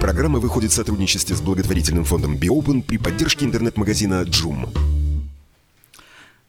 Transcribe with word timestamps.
Программа 0.00 0.38
выходит 0.38 0.72
в 0.72 0.74
сотрудничестве 0.74 1.34
с 1.34 1.40
благотворительным 1.40 2.04
фондом 2.04 2.36
«Биопен» 2.36 2.82
при 2.82 2.98
поддержке 2.98 3.44
интернет-магазина 3.44 4.22
«Джум». 4.22 4.68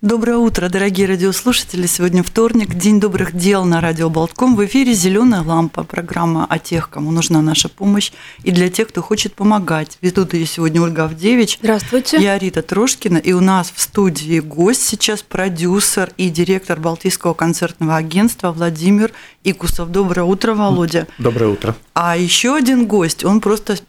Доброе 0.03 0.37
утро, 0.37 0.69
дорогие 0.69 1.07
радиослушатели. 1.07 1.87
Сегодня 1.87 2.21
вторник, 2.21 2.75
День 2.75 2.99
добрых 2.99 3.35
дел 3.35 3.65
на 3.65 3.81
радио 3.81 4.11
Болтком. 4.11 4.55
В 4.55 4.63
эфире 4.63 4.93
«Зеленая 4.93 5.41
лампа», 5.41 5.83
программа 5.83 6.45
о 6.45 6.59
тех, 6.59 6.91
кому 6.91 7.09
нужна 7.09 7.41
наша 7.41 7.67
помощь, 7.67 8.11
и 8.43 8.52
для 8.52 8.69
тех, 8.69 8.89
кто 8.89 9.02
хочет 9.02 9.33
помогать. 9.33 9.97
Ведут 10.03 10.35
ее 10.35 10.45
сегодня 10.45 10.83
Ольга 10.83 11.05
Авдевич. 11.05 11.57
Здравствуйте. 11.63 12.17
Я 12.17 12.38
Рита 12.38 12.61
Трошкина, 12.61 13.17
и 13.17 13.31
у 13.31 13.41
нас 13.41 13.73
в 13.73 13.81
студии 13.81 14.39
гость 14.39 14.85
сейчас, 14.85 15.23
продюсер 15.23 16.11
и 16.16 16.29
директор 16.29 16.79
Балтийского 16.79 17.33
концертного 17.33 17.95
агентства 17.95 18.52
Владимир 18.52 19.11
Икусов. 19.43 19.89
Доброе 19.89 20.25
утро, 20.25 20.53
Володя. 20.53 21.07
Доброе 21.17 21.47
утро. 21.47 21.75
А 21.95 22.16
еще 22.16 22.55
один 22.55 22.85
гость, 22.85 23.25
он 23.25 23.41
просто 23.41 23.79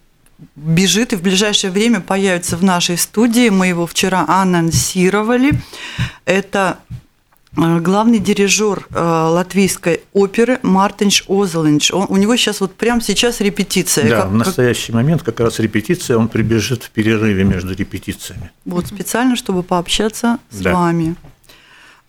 бежит 0.56 1.12
и 1.12 1.16
в 1.16 1.22
ближайшее 1.22 1.70
время 1.70 2.00
появится 2.00 2.56
в 2.56 2.64
нашей 2.64 2.96
студии. 2.96 3.48
Мы 3.48 3.68
его 3.68 3.86
вчера 3.86 4.24
анонсировали. 4.28 5.52
Это 6.24 6.78
э, 7.56 7.78
главный 7.80 8.18
дирижер 8.18 8.86
э, 8.90 9.00
латвийской 9.00 10.02
оперы 10.12 10.60
Мартинш 10.62 11.24
Озелинч. 11.28 11.92
Он, 11.92 12.06
у 12.08 12.16
него 12.16 12.36
сейчас 12.36 12.60
вот 12.60 12.74
прямо 12.74 13.00
сейчас 13.00 13.40
репетиция. 13.40 14.08
Да, 14.08 14.22
как, 14.22 14.30
в 14.30 14.34
настоящий 14.34 14.92
как... 14.92 14.94
момент 14.94 15.22
как 15.22 15.40
раз 15.40 15.58
репетиция, 15.58 16.16
он 16.16 16.28
прибежит 16.28 16.84
в 16.84 16.90
перерыве 16.90 17.44
между 17.44 17.74
репетициями. 17.74 18.50
Вот 18.64 18.86
специально, 18.86 19.36
чтобы 19.36 19.62
пообщаться 19.62 20.38
с 20.50 20.60
да. 20.60 20.74
вами. 20.74 21.16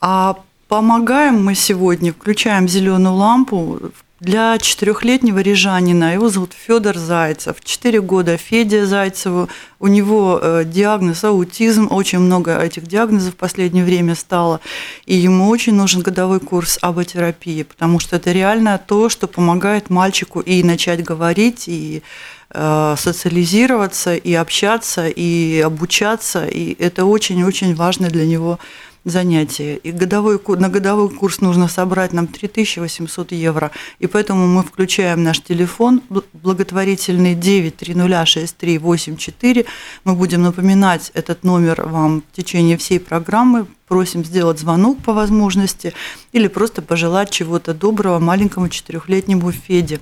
А 0.02 0.38
помогаем 0.68 1.44
мы 1.44 1.56
сегодня, 1.56 2.14
включаем 2.14 2.68
зеленую 2.68 3.16
лампу 3.16 3.92
для 4.20 4.58
четырехлетнего 4.58 5.40
рижанина, 5.40 6.14
его 6.14 6.30
зовут 6.30 6.54
Федор 6.54 6.98
Зайцев, 6.98 7.58
четыре 7.64 8.02
года 8.02 8.36
Федя 8.38 8.86
Зайцеву, 8.86 9.48
у 9.80 9.88
него 9.88 10.40
э, 10.42 10.64
диагноз 10.66 11.24
аутизм, 11.24 11.88
очень 11.90 12.20
много 12.20 12.60
этих 12.60 12.86
диагнозов 12.88 13.34
в 13.34 13.38
последнее 13.38 13.86
время 13.86 14.16
стало, 14.16 14.60
и 15.06 15.16
ему 15.16 15.48
очень 15.48 15.74
нужен 15.74 16.02
годовой 16.02 16.42
курс 16.42 16.78
аботерапии, 16.82 17.64
потому 17.64 18.00
что 18.00 18.18
это 18.18 18.32
реально 18.34 18.82
то, 18.86 19.08
что 19.08 19.28
помогает 19.28 19.90
мальчику 19.90 20.42
и 20.42 20.64
начать 20.64 21.02
говорить, 21.02 21.64
и 21.68 22.04
э, 22.52 22.96
социализироваться, 22.98 24.16
и 24.16 24.34
общаться, 24.34 25.08
и 25.08 25.62
обучаться, 25.62 26.46
и 26.46 26.76
это 26.78 27.06
очень-очень 27.06 27.74
важно 27.74 28.10
для 28.10 28.26
него 28.26 28.60
занятия. 29.06 29.78
И 29.78 29.92
годовой, 29.92 30.40
на 30.58 30.70
годовой 30.70 31.10
курс 31.10 31.42
нужно 31.42 31.68
собрать 31.68 32.14
нам 32.14 32.28
3800 32.28 33.32
евро. 33.32 33.72
И 34.00 34.08
поэтому 34.08 34.48
мы 34.48 34.64
включаем 34.64 35.24
наш 35.24 35.42
телефон 35.42 36.02
благотворительный 36.34 37.36
9306384. 37.36 39.66
Мы 40.04 40.16
будем 40.16 40.42
напоминать 40.44 41.12
этот 41.14 41.44
номер 41.44 41.84
вам 41.86 42.24
в 42.32 42.36
течение 42.36 42.78
всей 42.78 43.00
программы. 43.00 43.66
Просим 43.88 44.24
сделать 44.24 44.60
звонок 44.60 45.02
по 45.02 45.14
возможности 45.14 45.94
или 46.32 46.48
просто 46.48 46.84
пожелать 46.84 47.32
чего-то 47.32 47.74
доброго 47.74 48.20
маленькому 48.20 48.70
четырехлетнему 48.70 49.52
Феде, 49.52 50.00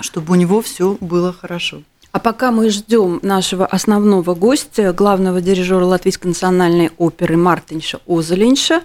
чтобы 0.00 0.32
у 0.32 0.36
него 0.36 0.60
все 0.62 0.96
было 1.00 1.32
хорошо. 1.32 1.82
А 2.12 2.18
пока 2.18 2.50
мы 2.50 2.70
ждем 2.70 3.20
нашего 3.22 3.64
основного 3.66 4.34
гостя, 4.34 4.92
главного 4.92 5.40
дирижера 5.40 5.84
Латвийской 5.84 6.28
национальной 6.28 6.90
оперы 6.98 7.36
Мартинша 7.36 8.00
Озелинша, 8.06 8.82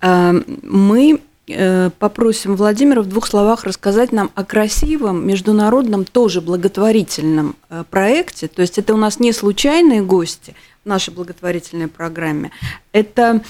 э, 0.00 0.42
мы 0.62 1.20
э, 1.48 1.90
попросим 1.98 2.56
Владимира 2.56 3.02
в 3.02 3.06
двух 3.06 3.26
словах 3.26 3.64
рассказать 3.64 4.10
нам 4.10 4.30
о 4.34 4.44
красивом 4.44 5.26
международном 5.26 6.06
тоже 6.06 6.40
благотворительном 6.40 7.56
э, 7.68 7.84
проекте. 7.90 8.48
То 8.48 8.62
есть 8.62 8.78
это 8.78 8.94
у 8.94 8.96
нас 8.96 9.20
не 9.20 9.32
случайные 9.32 10.02
гости 10.02 10.54
в 10.82 10.88
нашей 10.88 11.12
благотворительной 11.12 11.88
программе. 11.88 12.52
Это 12.92 13.42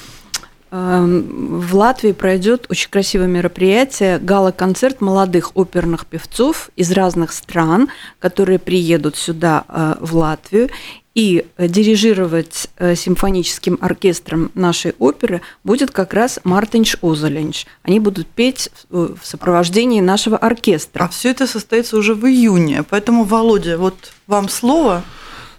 в 0.69 1.75
Латвии 1.75 2.11
пройдет 2.11 2.65
очень 2.69 2.89
красивое 2.89 3.27
мероприятие 3.27 4.19
гала-концерт 4.19 4.99
молодых 4.99 5.55
оперных 5.55 6.05
певцов 6.05 6.69
из 6.75 6.91
разных 6.91 7.31
стран, 7.31 7.89
которые 8.19 8.59
приедут 8.59 9.15
сюда 9.15 9.63
э, 9.67 9.95
в 10.01 10.15
Латвию. 10.15 10.69
И 11.15 11.47
дирижировать 11.57 12.67
э, 12.77 12.95
симфоническим 12.95 13.79
оркестром 13.81 14.51
нашей 14.53 14.93
оперы 14.99 15.41
будет 15.63 15.89
как 15.89 16.13
раз 16.13 16.39
Мартинш 16.43 16.97
Озоленч. 17.01 17.65
Они 17.81 17.99
будут 17.99 18.27
петь 18.27 18.69
в 18.89 19.17
сопровождении 19.23 19.99
нашего 19.99 20.37
оркестра. 20.37 21.05
А 21.05 21.07
все 21.07 21.31
это 21.31 21.47
состоится 21.47 21.97
уже 21.97 22.13
в 22.13 22.27
июне. 22.27 22.83
Поэтому, 22.87 23.23
Володя, 23.23 23.79
вот 23.79 23.95
вам 24.27 24.47
слово. 24.47 25.01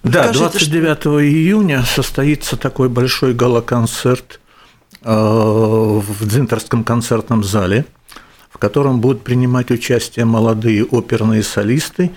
Да, 0.05 0.25
Скажите, 0.25 0.45
29 0.45 1.01
что... 1.01 1.25
июня 1.25 1.83
состоится 1.83 2.57
такой 2.57 2.89
большой 2.89 3.35
гала-концерт 3.35 4.39
Э, 4.39 4.48
в 5.03 6.27
Дзинтерском 6.27 6.85
концертном 6.85 7.45
зале, 7.45 7.85
в 8.51 8.59
котором 8.59 9.01
будут 9.01 9.23
принимать 9.23 9.71
участие 9.71 10.25
молодые 10.25 10.85
оперные 10.85 11.43
солисты 11.43 12.11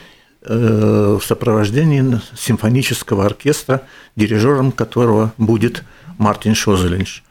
э, 0.43 1.17
в 1.21 1.23
сопровождении 1.23 2.19
симфонического 2.35 3.25
оркестра, 3.25 3.83
дирижером 4.15 4.71
которого 4.71 5.33
будет 5.37 5.83
Мартин 6.17 6.55
Шозелинш. 6.55 7.23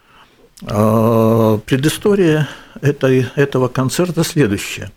Э, 0.63 1.59
предыстория 1.67 2.49
этой, 2.81 3.27
этого 3.35 3.69
концерта 3.69 4.23
следующая. 4.23 4.93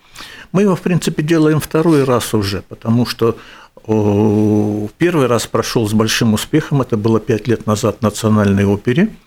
Мы 0.52 0.62
его, 0.64 0.76
в 0.76 0.82
принципе, 0.82 1.24
делаем 1.24 1.60
второй 1.60 2.04
раз 2.04 2.36
уже, 2.36 2.62
потому 2.70 3.08
что 3.08 3.38
первый 3.86 5.26
раз 5.26 5.48
прошел 5.48 5.90
с 5.90 5.94
большим 5.94 6.36
успехом, 6.36 6.82
это 6.82 6.96
было 6.96 7.20
пять 7.20 7.48
лет 7.48 7.66
назад 7.66 7.98
в 8.00 8.02
Национальной 8.04 8.66
опере– 8.66 9.10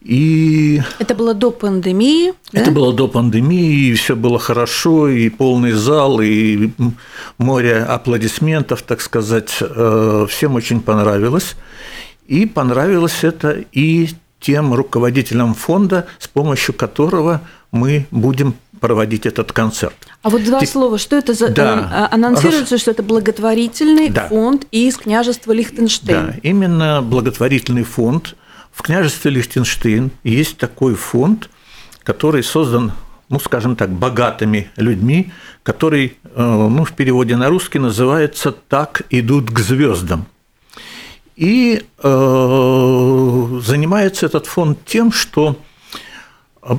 и 0.00 0.80
это 0.98 1.14
было 1.14 1.34
до 1.34 1.50
пандемии. 1.50 2.32
Это 2.52 2.66
да? 2.66 2.70
было 2.70 2.92
до 2.92 3.08
пандемии, 3.08 3.88
и 3.88 3.94
все 3.94 4.14
было 4.14 4.38
хорошо, 4.38 5.08
и 5.08 5.28
полный 5.28 5.72
зал, 5.72 6.20
и 6.20 6.70
море 7.36 7.82
аплодисментов, 7.82 8.82
так 8.82 9.00
сказать, 9.00 9.56
э, 9.60 10.26
всем 10.28 10.54
очень 10.54 10.80
понравилось. 10.80 11.56
И 12.28 12.46
понравилось 12.46 13.24
это 13.24 13.64
и 13.72 14.10
тем 14.40 14.72
руководителям 14.72 15.54
фонда, 15.54 16.06
с 16.18 16.28
помощью 16.28 16.74
которого 16.74 17.40
мы 17.72 18.06
будем 18.12 18.54
проводить 18.78 19.26
этот 19.26 19.50
концерт. 19.50 19.96
А 20.22 20.30
вот 20.30 20.44
два 20.44 20.60
Ты... 20.60 20.66
слова, 20.66 20.98
что 20.98 21.16
это 21.16 21.34
за... 21.34 21.48
Да. 21.48 22.08
Э, 22.12 22.14
анонсируется, 22.14 22.76
Рос... 22.76 22.82
что 22.82 22.92
это 22.92 23.02
благотворительный 23.02 24.10
да. 24.10 24.28
фонд 24.28 24.66
из 24.70 24.96
княжества 24.96 25.50
Лихтенштейн. 25.50 26.26
Да, 26.28 26.34
именно 26.44 27.02
благотворительный 27.02 27.82
фонд– 27.82 28.36
в 28.78 28.82
княжестве 28.82 29.32
Лихтенштейн 29.32 30.12
есть 30.22 30.56
такой 30.56 30.94
фонд, 30.94 31.50
который 32.04 32.44
создан, 32.44 32.92
ну, 33.28 33.40
скажем 33.40 33.74
так, 33.74 33.90
богатыми 33.90 34.70
людьми, 34.76 35.32
который, 35.64 36.16
э, 36.22 36.40
ну, 36.40 36.84
в 36.84 36.92
переводе 36.92 37.36
на 37.36 37.48
русский 37.48 37.80
называется 37.80 38.52
«Так 38.52 39.02
идут 39.10 39.50
к 39.50 39.58
звездам». 39.58 40.26
И 41.34 41.82
э, 42.02 43.60
занимается 43.64 44.26
этот 44.26 44.46
фонд 44.46 44.78
тем, 44.84 45.10
что 45.10 45.56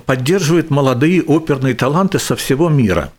поддерживает 0.05 0.69
молодые 0.69 1.21
оперные 1.21 1.75
таланты 1.75 2.17
со 2.17 2.37
всего 2.37 2.69
мира. 2.69 3.11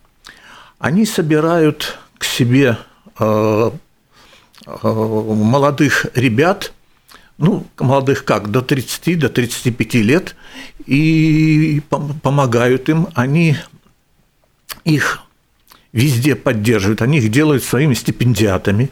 Они 0.79 1.05
собирают 1.05 1.99
к 2.17 2.25
себе 2.25 2.79
э, 3.19 3.71
э, 4.67 4.71
молодых 4.83 6.07
ребят– 6.15 6.73
ну, 7.41 7.67
молодых 7.79 8.25
как, 8.27 8.51
до 8.51 8.61
30, 8.61 9.19
до 9.19 9.31
35 9.31 9.95
лет, 9.95 10.37
и 10.85 11.81
помогают 12.23 12.91
им, 12.91 13.09
они 13.15 13.57
их 14.85 15.23
везде 15.93 16.37
поддерживают, 16.37 17.01
они 17.01 17.19
их 17.19 17.31
делают 17.31 17.65
своими 17.65 17.95
стипендиатами, 17.95 18.91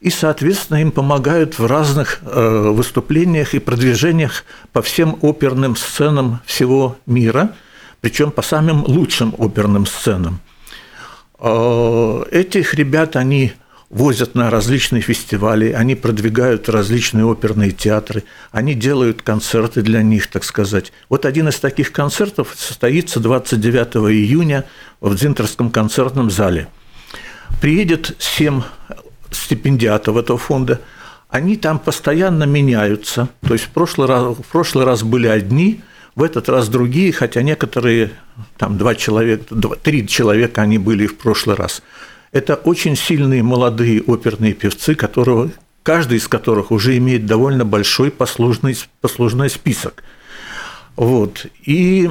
и, 0.00 0.08
соответственно, 0.08 0.78
им 0.78 0.92
помогают 0.92 1.58
в 1.58 1.66
разных 1.66 2.20
э, 2.22 2.70
выступлениях 2.70 3.54
и 3.54 3.58
продвижениях 3.58 4.44
по 4.72 4.82
всем 4.82 5.18
оперным 5.20 5.74
сценам 5.74 6.40
всего 6.46 6.96
мира, 7.06 7.56
причем 8.00 8.30
по 8.30 8.42
самым 8.42 8.84
лучшим 8.84 9.34
оперным 9.36 9.84
сценам. 9.84 10.40
Э, 11.40 12.22
этих 12.30 12.72
ребят 12.74 13.16
они 13.16 13.52
возят 13.90 14.36
на 14.36 14.50
различные 14.50 15.02
фестивали, 15.02 15.72
они 15.72 15.96
продвигают 15.96 16.68
различные 16.68 17.26
оперные 17.26 17.72
театры, 17.72 18.22
они 18.52 18.74
делают 18.74 19.22
концерты 19.22 19.82
для 19.82 20.02
них, 20.02 20.28
так 20.28 20.44
сказать. 20.44 20.92
Вот 21.08 21.26
один 21.26 21.48
из 21.48 21.58
таких 21.58 21.92
концертов 21.92 22.54
состоится 22.56 23.18
29 23.18 23.96
июня 24.12 24.64
в 25.00 25.14
Дзинтерском 25.14 25.70
концертном 25.70 26.30
зале. 26.30 26.68
Приедет 27.60 28.16
семь 28.18 28.62
стипендиатов 29.32 30.16
этого 30.16 30.38
фонда, 30.38 30.80
они 31.28 31.56
там 31.56 31.78
постоянно 31.78 32.44
меняются. 32.44 33.28
То 33.46 33.54
есть 33.54 33.66
в 33.66 33.70
прошлый 33.70 34.08
раз, 34.08 34.36
в 34.36 34.42
прошлый 34.42 34.84
раз 34.84 35.02
были 35.02 35.26
одни, 35.26 35.82
в 36.14 36.22
этот 36.22 36.48
раз 36.48 36.68
другие, 36.68 37.12
хотя 37.12 37.42
некоторые, 37.42 38.10
там 38.56 38.78
два 38.78 38.94
человека, 38.94 39.44
два, 39.50 39.76
три 39.76 40.06
человека 40.06 40.62
они 40.62 40.78
были 40.78 41.06
в 41.06 41.16
прошлый 41.16 41.56
раз. 41.56 41.82
Это 42.32 42.54
очень 42.54 42.96
сильные 42.96 43.42
молодые 43.42 44.02
оперные 44.02 44.54
певцы, 44.54 44.94
которого, 44.94 45.50
каждый 45.82 46.18
из 46.18 46.28
которых 46.28 46.70
уже 46.70 46.96
имеет 46.96 47.26
довольно 47.26 47.64
большой 47.64 48.10
послужный, 48.10 48.76
послужной 49.00 49.50
список. 49.50 50.04
Вот. 50.94 51.46
И 51.64 52.08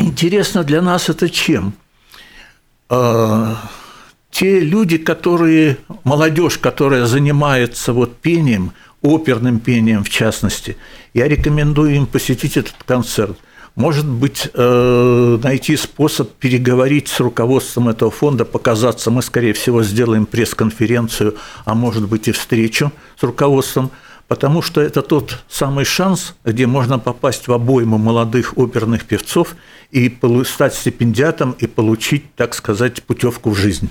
интересно 0.00 0.64
для 0.64 0.82
нас 0.82 1.08
это 1.08 1.30
чем? 1.30 1.74
А, 2.88 3.56
те 4.30 4.60
люди, 4.60 4.98
которые, 4.98 5.78
молодежь, 6.04 6.58
которая 6.58 7.06
занимается 7.06 7.92
вот 7.92 8.16
пением, 8.16 8.72
оперным 9.02 9.60
пением 9.60 10.02
в 10.02 10.10
частности, 10.10 10.76
я 11.14 11.28
рекомендую 11.28 11.94
им 11.94 12.06
посетить 12.06 12.56
этот 12.56 12.82
концерт. 12.84 13.38
Может 13.78 14.06
быть, 14.08 14.50
э, 14.52 15.38
найти 15.40 15.76
способ 15.76 16.32
переговорить 16.32 17.06
с 17.06 17.20
руководством 17.20 17.88
этого 17.88 18.10
фонда, 18.10 18.44
показаться. 18.44 19.12
Мы, 19.12 19.22
скорее 19.22 19.52
всего, 19.52 19.84
сделаем 19.84 20.26
пресс-конференцию, 20.26 21.36
а 21.64 21.76
может 21.76 22.08
быть 22.08 22.26
и 22.26 22.32
встречу 22.32 22.90
с 23.16 23.22
руководством, 23.22 23.92
потому 24.26 24.62
что 24.62 24.80
это 24.80 25.00
тот 25.00 25.38
самый 25.48 25.84
шанс, 25.84 26.34
где 26.44 26.66
можно 26.66 26.98
попасть 26.98 27.46
в 27.46 27.52
обойму 27.52 27.98
молодых 27.98 28.58
оперных 28.58 29.04
певцов 29.04 29.54
и 29.92 30.12
стать 30.44 30.74
стипендиатом 30.74 31.52
и 31.52 31.68
получить, 31.68 32.34
так 32.34 32.54
сказать, 32.54 33.04
путевку 33.04 33.50
в 33.50 33.56
жизнь. 33.56 33.90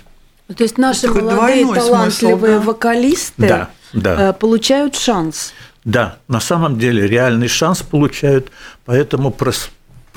То 0.53 0.63
есть 0.63 0.77
наши 0.77 1.07
молодые 1.07 1.65
талантливые 1.65 2.11
смысл, 2.11 2.37
да? 2.37 2.59
вокалисты 2.59 3.47
да, 3.47 3.69
да. 3.93 4.29
Э, 4.29 4.33
получают 4.33 4.97
шанс. 4.97 5.53
Да, 5.85 6.17
на 6.27 6.41
самом 6.41 6.77
деле 6.77 7.07
реальный 7.07 7.47
шанс 7.47 7.81
получают, 7.81 8.51
поэтому 8.83 9.31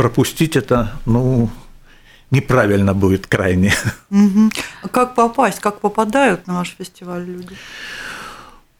пропустить 0.01 0.57
это, 0.57 0.93
ну, 1.05 1.51
неправильно 2.31 2.95
будет 2.95 3.27
крайне. 3.27 3.75
Угу. 4.11 4.51
А 4.83 4.89
как 4.89 5.15
попасть, 5.15 5.61
как 5.61 5.81
попадают 5.81 6.47
на 6.47 6.55
ваш 6.55 6.75
фестиваль 6.79 7.23
люди? 7.27 7.55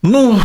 Ну, 0.01 0.41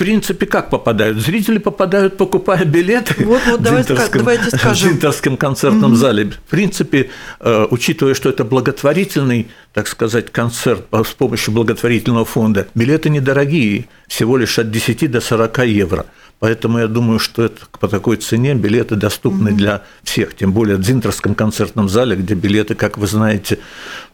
принципе, 0.00 0.46
как 0.46 0.70
попадают? 0.70 1.18
Зрители 1.18 1.58
попадают, 1.58 2.16
покупая 2.16 2.64
билеты 2.64 3.22
вот, 3.26 3.42
вот, 3.46 3.60
давайте, 3.60 3.94
давайте 4.14 4.48
скажем. 4.48 4.72
в 4.72 4.92
Зинтерском 4.92 5.36
концертном 5.36 5.92
mm-hmm. 5.92 5.96
зале. 5.96 6.24
В 6.30 6.50
принципе, 6.50 7.10
э, 7.38 7.66
учитывая, 7.70 8.14
что 8.14 8.30
это 8.30 8.44
благотворительный, 8.44 9.48
так 9.74 9.88
сказать, 9.88 10.32
концерт 10.32 10.86
с 10.90 11.12
помощью 11.12 11.52
благотворительного 11.52 12.24
фонда, 12.24 12.66
билеты 12.74 13.10
недорогие, 13.10 13.88
всего 14.08 14.38
лишь 14.38 14.58
от 14.58 14.70
10 14.70 15.10
до 15.10 15.20
40 15.20 15.58
евро. 15.66 16.06
Поэтому 16.40 16.78
я 16.78 16.88
думаю, 16.88 17.18
что 17.18 17.44
это 17.44 17.66
по 17.78 17.86
такой 17.86 18.16
цене 18.16 18.54
билеты 18.54 18.96
доступны 18.96 19.50
mm-hmm. 19.50 19.56
для 19.56 19.82
всех, 20.02 20.34
тем 20.34 20.52
более 20.52 20.76
в 20.76 20.80
Дзинтерском 20.80 21.34
концертном 21.34 21.88
зале, 21.88 22.16
где 22.16 22.34
билеты, 22.34 22.74
как 22.74 22.96
вы 22.96 23.06
знаете, 23.06 23.58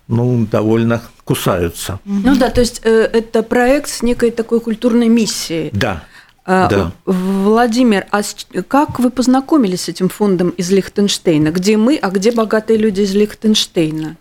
ну, 0.08 0.44
довольно 0.50 1.02
кусаются. 1.25 2.00
Ну 2.05 2.34
да, 2.37 2.50
то 2.50 2.61
есть 2.61 2.81
э, 2.84 2.90
это 2.90 3.44
проект 3.44 3.88
с 3.88 4.02
некой 4.02 4.32
такой 4.32 4.61
культурной 4.61 5.08
миссией. 5.08 5.70
Да. 5.73 6.02
А, 6.44 6.69
да. 6.69 6.93
Владимир, 7.05 8.06
а 8.11 8.23
как 8.67 8.99
вы 8.99 9.11
познакомились 9.11 9.82
с 9.82 9.88
этим 9.88 10.08
фондом 10.08 10.50
из 10.50 10.70
Лихтенштейна? 10.70 11.52
Где 11.52 11.76
мы, 11.76 11.96
а 11.96 12.11
где 12.11 12.32
богатые 12.32 12.78
люди 12.78 13.02
из 13.02 13.14
Лихтенштейна? 13.14 14.17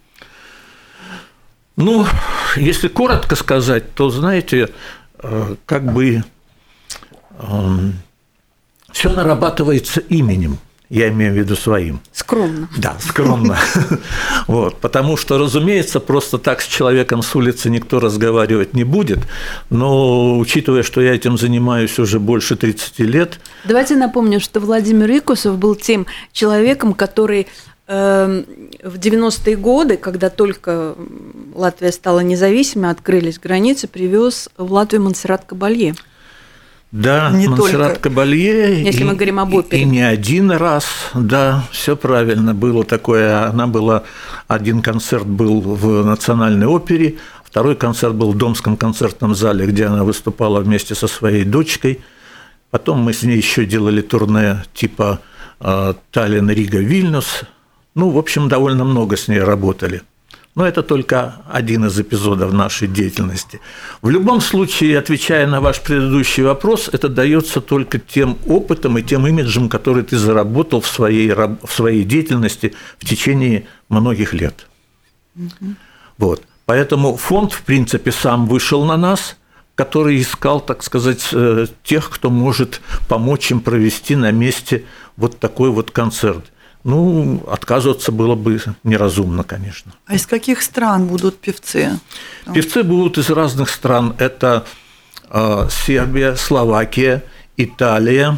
Ну, 1.75 2.05
если 2.55 2.87
коротко 2.87 3.35
сказать, 3.35 3.93
то, 3.95 4.11
знаете, 4.11 4.69
э, 5.19 5.55
как 5.65 5.91
бы 5.91 6.23
все 8.91 9.09
нарабатывается 9.09 9.99
именем. 9.99 10.57
Я 10.89 11.09
имею 11.09 11.33
в 11.33 11.35
виду 11.35 11.55
своим. 11.55 11.99
Скромно. 12.11 12.69
Да, 12.77 12.95
скромно. 12.99 13.57
Вот, 14.47 14.77
потому 14.79 15.17
что, 15.17 15.39
разумеется, 15.39 15.99
просто 15.99 16.37
так 16.37 16.61
с 16.61 16.67
человеком 16.67 17.23
с 17.23 17.35
улицы 17.35 17.71
никто 17.71 17.99
разговаривать 17.99 18.73
не 18.73 18.83
будет, 18.83 19.19
но 19.71 20.37
учитывая, 20.37 20.83
что 20.83 21.01
я 21.01 21.15
этим 21.15 21.37
занимаюсь 21.37 21.97
уже 21.97 22.19
больше 22.19 22.55
30 22.55 22.99
лет... 22.99 23.39
Давайте 23.63 23.95
напомним, 23.95 24.39
что 24.39 24.59
Владимир 24.59 25.09
Икусов 25.09 25.57
был 25.57 25.75
тем 25.75 26.05
человеком, 26.31 26.93
который 26.93 27.47
эм, 27.87 28.45
в 28.83 28.99
90-е 28.99 29.55
годы, 29.55 29.97
когда 29.97 30.29
только 30.29 30.95
Латвия 31.55 31.91
стала 31.91 32.19
независимой, 32.19 32.91
открылись 32.91 33.39
границы, 33.39 33.87
привез 33.87 34.49
в 34.57 34.71
Латвию 34.71 35.01
Монсеррат 35.01 35.45
Кабалье. 35.45 35.95
Да, 36.95 37.29
не 37.29 37.49
Монсеррат 37.49 37.95
только. 37.95 38.09
Кабалье. 38.09 38.81
Если 38.81 39.01
и, 39.01 39.03
мы 39.03 39.15
говорим 39.15 39.39
об 39.39 39.53
опере. 39.53 39.81
И, 39.81 39.85
и 39.85 39.85
не 39.85 40.01
один 40.01 40.49
раз, 40.49 40.85
да, 41.13 41.65
все 41.69 41.97
правильно. 41.97 42.53
Было 42.53 42.85
такое, 42.85 43.49
она 43.49 43.67
была, 43.67 44.03
один 44.47 44.81
концерт 44.81 45.25
был 45.25 45.59
в 45.59 46.05
Национальной 46.05 46.67
опере, 46.67 47.15
второй 47.43 47.75
концерт 47.75 48.15
был 48.15 48.31
в 48.31 48.37
Домском 48.37 48.77
концертном 48.77 49.35
зале, 49.35 49.65
где 49.65 49.87
она 49.87 50.05
выступала 50.05 50.61
вместе 50.61 50.95
со 50.95 51.07
своей 51.07 51.43
дочкой. 51.43 51.99
Потом 52.71 52.99
мы 52.99 53.11
с 53.11 53.23
ней 53.23 53.35
еще 53.35 53.65
делали 53.65 53.99
турне 53.99 54.63
типа 54.73 55.19
э, 55.59 55.93
Таллин, 56.11 56.49
Рига, 56.49 56.79
Вильнюс. 56.79 57.41
Ну, 57.93 58.09
в 58.09 58.17
общем, 58.17 58.47
довольно 58.47 58.85
много 58.85 59.17
с 59.17 59.27
ней 59.27 59.41
работали. 59.41 60.01
Но 60.55 60.65
это 60.65 60.83
только 60.83 61.35
один 61.51 61.85
из 61.85 61.99
эпизодов 61.99 62.53
нашей 62.53 62.87
деятельности. 62.87 63.59
В 64.01 64.09
любом 64.09 64.39
случае, 64.39 64.97
отвечая 64.97 65.47
на 65.47 65.59
ваш 65.59 65.81
предыдущий 65.81 66.43
вопрос, 66.43 66.89
это 66.91 67.09
дается 67.09 67.59
только 67.59 67.99
тем 67.99 68.37
опытом 68.47 68.97
и 68.97 69.03
тем 69.03 69.27
имиджем, 69.27 69.67
который 69.67 70.03
ты 70.03 70.17
заработал 70.17 70.79
в 70.79 70.87
своей, 70.87 71.29
в 71.31 71.69
своей 71.69 72.05
деятельности 72.05 72.73
в 72.97 73.05
течение 73.05 73.67
многих 73.89 74.33
лет. 74.33 74.67
Угу. 75.35 75.75
Вот. 76.19 76.41
Поэтому 76.65 77.17
фонд, 77.17 77.51
в 77.51 77.63
принципе, 77.63 78.13
сам 78.13 78.47
вышел 78.47 78.85
на 78.85 78.95
нас, 78.95 79.35
который 79.75 80.21
искал, 80.21 80.61
так 80.61 80.83
сказать, 80.83 81.27
э, 81.33 81.67
тех, 81.83 82.09
кто 82.09 82.29
может 82.29 82.79
помочь 83.09 83.51
им 83.51 83.59
провести 83.59 84.15
на 84.15 84.31
месте 84.31 84.85
вот 85.17 85.37
такой 85.37 85.69
вот 85.69 85.91
концерт. 85.91 86.45
Ну, 86.85 87.43
отказываться 87.47 88.11
было 88.11 88.35
бы 88.35 88.61
неразумно, 88.83 89.43
конечно. 89.43 89.91
А 90.05 90.13
из 90.13 90.27
каких 90.27 90.61
стран 90.61 91.07
будут 91.07 91.39
певцы? 91.39 91.99
Певцы 92.53 92.83
будут 92.83 93.17
из 93.17 93.31
разных 93.31 93.71
стран. 93.71 94.15
Это 94.19 94.67
э, 95.31 95.67
Сербия, 95.71 96.35
Словакия, 96.35 97.23
Италия, 97.57 98.37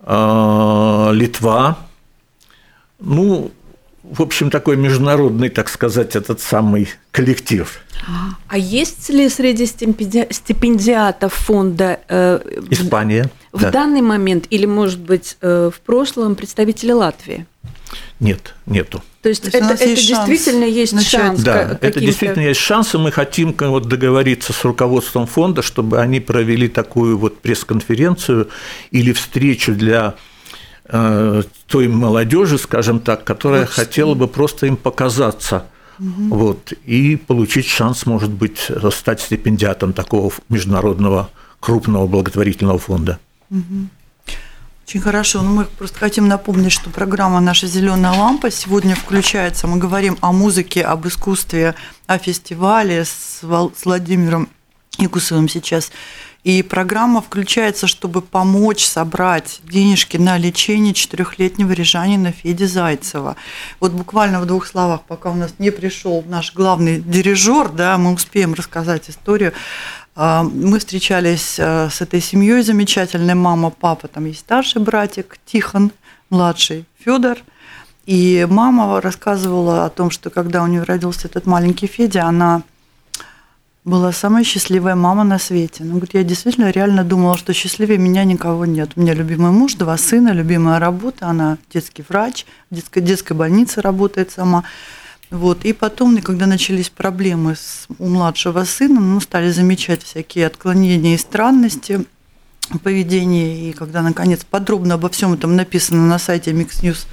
э, 0.00 1.10
Литва. 1.14 1.78
Ну, 3.00 3.50
в 4.02 4.20
общем, 4.20 4.50
такой 4.50 4.76
международный, 4.76 5.48
так 5.48 5.68
сказать, 5.68 6.16
этот 6.16 6.40
самый 6.40 6.88
коллектив. 7.10 7.80
А 8.48 8.58
есть 8.58 9.08
ли 9.10 9.28
среди 9.28 9.66
стипендиатов 9.66 11.32
фонда 11.32 12.00
э, 12.08 12.40
Испания 12.70 13.30
в 13.52 13.60
да. 13.60 13.70
данный 13.70 14.02
момент 14.02 14.46
или, 14.50 14.66
может 14.66 14.98
быть, 14.98 15.36
э, 15.40 15.70
в 15.72 15.80
прошлом 15.80 16.34
представители 16.34 16.90
Латвии? 16.90 17.46
Нет, 18.18 18.54
нету. 18.66 19.02
То 19.20 19.28
есть, 19.28 19.42
То 19.42 19.46
есть 19.46 19.56
это, 19.56 19.74
это 19.74 19.84
есть 19.90 20.08
действительно 20.08 20.64
есть 20.64 20.92
начать. 20.92 21.10
шанс? 21.10 21.42
Да, 21.42 21.78
это 21.80 22.00
действительно 22.00 22.44
есть 22.44 22.60
шанс, 22.60 22.94
и 22.94 22.98
мы 22.98 23.12
хотим 23.12 23.54
вот 23.56 23.86
договориться 23.86 24.52
с 24.52 24.64
руководством 24.64 25.26
фонда, 25.26 25.62
чтобы 25.62 26.00
они 26.00 26.18
провели 26.18 26.68
такую 26.68 27.18
вот 27.18 27.40
пресс-конференцию 27.40 28.48
или 28.90 29.12
встречу 29.12 29.74
для 29.74 30.14
той 30.92 31.88
молодежи, 31.88 32.58
скажем 32.58 33.00
так, 33.00 33.24
которая 33.24 33.62
вот. 33.62 33.70
хотела 33.70 34.14
бы 34.14 34.28
просто 34.28 34.66
им 34.66 34.76
показаться. 34.76 35.64
Угу. 35.98 36.36
Вот, 36.36 36.72
и 36.84 37.16
получить 37.16 37.66
шанс, 37.66 38.06
может 38.06 38.30
быть, 38.30 38.70
стать 38.92 39.20
стипендиатом 39.20 39.92
такого 39.92 40.32
международного 40.48 41.30
крупного 41.60 42.06
благотворительного 42.06 42.78
фонда. 42.78 43.18
Угу. 43.50 43.88
Очень 44.86 45.00
хорошо. 45.00 45.42
Ну, 45.42 45.50
мы 45.54 45.64
просто 45.64 45.98
хотим 45.98 46.28
напомнить, 46.28 46.72
что 46.72 46.90
программа 46.90 47.40
«Наша 47.40 47.66
зеленая 47.66 48.12
лампа» 48.12 48.50
сегодня 48.50 48.94
включается. 48.94 49.66
Мы 49.66 49.78
говорим 49.78 50.18
о 50.20 50.32
музыке, 50.32 50.82
об 50.82 51.06
искусстве, 51.06 51.74
о 52.06 52.18
фестивале 52.18 53.04
с 53.04 53.40
Владимиром 53.84 54.48
Якусовым 54.98 55.48
сейчас. 55.48 55.90
И 56.44 56.62
программа 56.62 57.22
включается, 57.22 57.86
чтобы 57.86 58.20
помочь 58.20 58.84
собрать 58.84 59.60
денежки 59.62 60.16
на 60.16 60.38
лечение 60.38 60.92
четырехлетнего 60.92 61.70
рижанина 61.70 62.32
Феди 62.32 62.64
Зайцева. 62.64 63.36
Вот 63.78 63.92
буквально 63.92 64.40
в 64.40 64.46
двух 64.46 64.66
словах, 64.66 65.02
пока 65.02 65.30
у 65.30 65.34
нас 65.34 65.54
не 65.58 65.70
пришел 65.70 66.24
наш 66.26 66.52
главный 66.52 67.00
дирижер, 67.00 67.68
да, 67.68 67.96
мы 67.96 68.12
успеем 68.12 68.54
рассказать 68.54 69.08
историю. 69.08 69.52
А, 70.16 70.42
мы 70.42 70.80
встречались 70.80 71.56
э, 71.58 71.88
с 71.88 72.00
этой 72.00 72.20
семьей 72.20 72.62
замечательной, 72.62 73.34
мама, 73.34 73.70
папа, 73.70 74.08
там 74.08 74.26
есть 74.26 74.40
старший 74.40 74.82
братик 74.82 75.38
Тихон, 75.46 75.92
младший 76.28 76.86
Федор. 76.98 77.38
И 78.04 78.48
мама 78.50 79.00
рассказывала 79.00 79.84
о 79.84 79.90
том, 79.90 80.10
что 80.10 80.28
когда 80.28 80.64
у 80.64 80.66
нее 80.66 80.82
родился 80.82 81.28
этот 81.28 81.46
маленький 81.46 81.86
Федя, 81.86 82.24
она 82.24 82.62
была 83.84 84.12
самая 84.12 84.44
счастливая 84.44 84.94
мама 84.94 85.24
на 85.24 85.38
свете. 85.38 85.82
Ну, 85.82 85.92
говорит, 85.92 86.14
я 86.14 86.22
действительно 86.22 86.70
реально 86.70 87.02
думала, 87.02 87.36
что 87.36 87.52
счастливее 87.52 87.98
меня 87.98 88.24
никого 88.24 88.64
нет. 88.64 88.90
У 88.94 89.00
меня 89.00 89.14
любимый 89.14 89.50
муж, 89.50 89.74
два 89.74 89.96
сына, 89.96 90.30
любимая 90.30 90.78
работа, 90.78 91.26
она 91.26 91.58
детский 91.72 92.04
врач, 92.08 92.46
в 92.70 92.76
детской, 92.76 93.00
детской 93.00 93.32
больнице 93.32 93.80
работает 93.80 94.30
сама. 94.30 94.62
Вот. 95.30 95.64
И 95.64 95.72
потом, 95.72 96.16
когда 96.18 96.46
начались 96.46 96.90
проблемы 96.90 97.56
с, 97.56 97.86
у 97.98 98.06
младшего 98.06 98.64
сына, 98.64 99.00
ну, 99.00 99.20
стали 99.20 99.50
замечать 99.50 100.02
всякие 100.02 100.46
отклонения 100.46 101.14
и 101.14 101.18
странности 101.18 102.04
поведения. 102.84 103.70
И 103.70 103.72
когда, 103.72 104.02
наконец, 104.02 104.44
подробно 104.48 104.94
обо 104.94 105.08
всем 105.08 105.32
этом 105.32 105.56
написано 105.56 106.06
на 106.06 106.18
сайте 106.18 106.52
Mix 106.52 106.82
News 106.82 107.06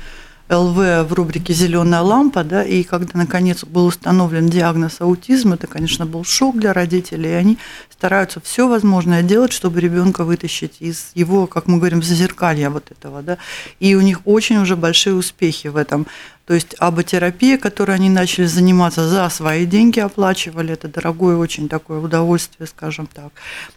ЛВ 0.50 0.76
в 1.08 1.14
рубрике 1.14 1.54
«Зеленая 1.54 2.02
лампа», 2.02 2.44
да, 2.44 2.64
и 2.64 2.84
когда, 2.84 3.12
наконец, 3.14 3.64
был 3.64 3.86
установлен 3.86 4.50
диагноз 4.50 5.00
аутизм, 5.00 5.54
это, 5.54 5.68
конечно, 5.68 6.06
был 6.06 6.24
шок 6.24 6.58
для 6.58 6.74
родителей, 6.74 7.30
и 7.30 7.34
они 7.34 7.58
стараются 7.92 8.42
все 8.42 8.68
возможное 8.68 9.22
делать, 9.22 9.54
чтобы 9.54 9.80
ребенка 9.80 10.24
вытащить 10.24 10.78
из 10.80 11.12
его, 11.14 11.46
как 11.46 11.68
мы 11.68 11.78
говорим, 11.78 12.02
зазеркалья 12.02 12.70
вот 12.72 12.92
этого, 12.92 13.22
да, 13.22 13.38
и 13.80 13.96
у 13.96 14.02
них 14.02 14.22
очень 14.26 14.58
уже 14.58 14.76
большие 14.76 15.14
успехи 15.14 15.68
в 15.68 15.76
этом. 15.76 16.08
То 16.50 16.56
есть 16.56 16.76
аботерапия, 16.80 17.60
которой 17.60 17.96
они 17.96 18.10
начали 18.10 18.48
заниматься 18.48 19.08
за 19.08 19.30
свои 19.30 19.68
деньги, 19.68 20.00
оплачивали, 20.00 20.74
это 20.74 20.88
дорогое 20.88 21.38
очень 21.38 21.70
такое 21.70 22.00
удовольствие, 22.00 22.66
скажем 22.66 23.06
так. 23.06 23.32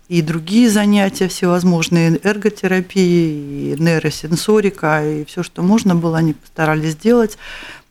И 0.09 0.23
другие 0.23 0.71
занятия 0.71 1.29
всевозможные, 1.29 2.19
эрготерапии, 2.23 3.75
и 3.75 3.77
нейросенсорика, 3.79 5.07
и 5.07 5.27
все, 5.27 5.43
что 5.43 5.61
можно 5.61 5.95
было, 5.95 6.17
они 6.17 6.33
постарались 6.33 6.93
сделать. 6.93 7.37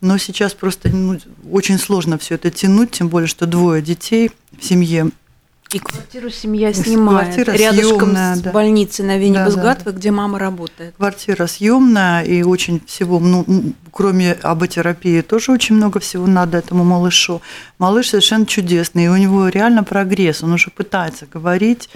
Но 0.02 0.18
сейчас 0.18 0.56
просто 0.56 0.90
ну, 0.90 1.20
очень 1.52 1.78
сложно 1.78 2.18
все 2.18 2.34
это 2.34 2.50
тянуть, 2.50 2.90
тем 2.90 3.08
более, 3.08 3.28
что 3.28 3.46
двое 3.46 3.84
детей 3.84 4.32
в 4.58 4.66
семье 4.66 5.12
и 5.74 5.80
квартиру 5.80 6.30
семья 6.30 6.74
снимает 6.74 7.34
Квартира 7.34 7.54
рядышком 7.54 8.00
съемная, 8.00 8.36
с 8.36 8.40
да. 8.42 8.52
больницей 8.52 9.06
на 9.06 9.18
Вене 9.18 9.36
Да, 9.36 9.46
Бузгатовой, 9.46 9.94
где 9.94 10.12
мама 10.12 10.38
работает. 10.38 10.96
Квартира 10.98 11.48
съемная, 11.48 12.24
и 12.24 12.44
очень 12.44 12.82
всего, 12.86 13.20
ну, 13.20 13.46
кроме 13.92 14.34
аботерапии, 14.34 15.22
тоже 15.22 15.52
очень 15.52 15.76
много 15.76 16.00
всего 16.00 16.28
надо 16.28 16.58
этому 16.58 16.84
малышу. 16.84 17.42
Малыш 17.80 18.10
совершенно 18.10 18.46
чудесный, 18.46 19.06
и 19.06 19.08
у 19.08 19.16
него 19.16 19.48
реально 19.48 19.84
прогресс, 19.84 20.44
он 20.44 20.54
уже 20.54 20.72
пытается 20.72 21.26
говорить, 21.26 21.90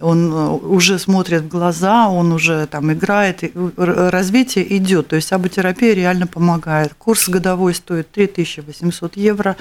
он 0.00 0.32
э, 0.32 0.48
уже 0.48 0.98
смотрит 0.98 1.42
в 1.42 1.48
глаза, 1.48 2.08
он 2.08 2.32
уже 2.32 2.66
там 2.66 2.92
играет, 2.92 3.42
развитие 3.76 4.76
идет. 4.76 5.08
То 5.08 5.16
есть 5.16 5.32
аботерапия 5.32 5.94
реально 5.94 6.26
помогает. 6.26 6.94
Курс 6.94 7.28
годовой 7.28 7.74
стоит 7.74 8.10
3800 8.10 9.16
евро. 9.16 9.56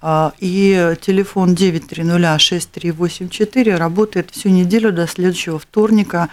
А, 0.00 0.32
И 0.38 0.94
телефон 1.00 1.54
9306384 1.54 3.76
работает 3.76 4.30
всю 4.30 4.50
неделю 4.50 4.92
до 4.92 5.08
следующего 5.08 5.58
вторника 5.58 6.28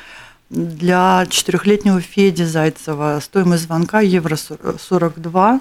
для 0.49 1.25
четырехлетнего 1.29 1.99
Феди 1.99 2.43
Зайцева. 2.43 3.19
Стоимость 3.21 3.63
звонка 3.63 4.01
евро 4.01 4.35
42. 4.35 5.59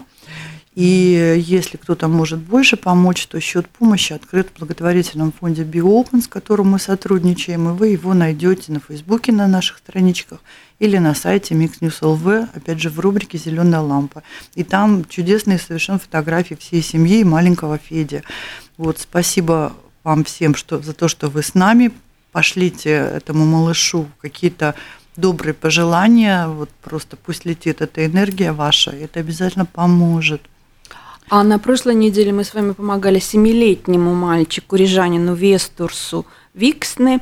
И 0.75 1.42
если 1.46 1.76
кто-то 1.76 2.08
может 2.08 2.40
больше 2.40 2.76
помочь, 2.76 3.26
то 3.26 3.40
счет 3.40 3.68
помощи 3.68 4.12
открыт 4.12 4.49
в 4.49 4.58
благотворительном 4.58 5.32
фонде 5.32 5.62
BioOpen, 5.62 6.20
с 6.20 6.28
которым 6.28 6.70
мы 6.70 6.80
сотрудничаем, 6.80 7.68
и 7.68 7.73
вы 7.73 7.88
его 7.88 8.12
найдете 8.12 8.73
на 8.73 8.80
Фейсбуке 8.80 9.32
на 9.32 9.46
наших 9.46 9.78
страничках 9.78 10.40
или 10.84 10.98
на 10.98 11.14
сайте 11.14 11.54
Mix 11.54 12.48
опять 12.54 12.80
же, 12.80 12.90
в 12.90 13.00
рубрике 13.00 13.38
«Зеленая 13.38 13.80
лампа». 13.80 14.22
И 14.54 14.64
там 14.64 15.04
чудесные 15.06 15.58
совершенно 15.58 15.98
фотографии 15.98 16.54
всей 16.54 16.82
семьи 16.82 17.20
и 17.20 17.24
маленького 17.24 17.78
Феди. 17.78 18.22
Вот, 18.76 18.98
спасибо 18.98 19.72
вам 20.02 20.24
всем 20.24 20.54
что, 20.54 20.80
за 20.80 20.92
то, 20.92 21.08
что 21.08 21.28
вы 21.28 21.42
с 21.42 21.54
нами. 21.54 21.90
Пошлите 22.32 22.90
этому 22.90 23.46
малышу 23.46 24.06
какие-то 24.20 24.74
добрые 25.16 25.54
пожелания. 25.54 26.48
Вот 26.48 26.68
просто 26.82 27.16
пусть 27.16 27.44
летит 27.44 27.80
эта 27.80 28.04
энергия 28.04 28.52
ваша, 28.52 28.90
это 28.90 29.20
обязательно 29.20 29.64
поможет. 29.64 30.42
А 31.30 31.42
на 31.42 31.58
прошлой 31.58 31.94
неделе 31.94 32.32
мы 32.32 32.44
с 32.44 32.52
вами 32.52 32.72
помогали 32.72 33.18
семилетнему 33.18 34.14
мальчику, 34.14 34.76
рижанину 34.76 35.34
Вестурсу 35.34 36.26
Виксне. 36.52 37.20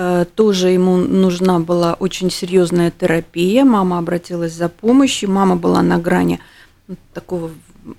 Э, 0.00 0.24
Тоже 0.34 0.70
ему 0.70 0.96
нужна 0.96 1.60
была 1.60 1.92
очень 1.92 2.30
серьезная 2.30 2.90
терапия. 2.90 3.64
Мама 3.66 3.98
обратилась 3.98 4.54
за 4.54 4.70
помощью. 4.70 5.30
Мама 5.30 5.56
была 5.56 5.82
на 5.82 5.98
грани 5.98 6.40
ну, 6.88 6.96
такого 7.12 7.50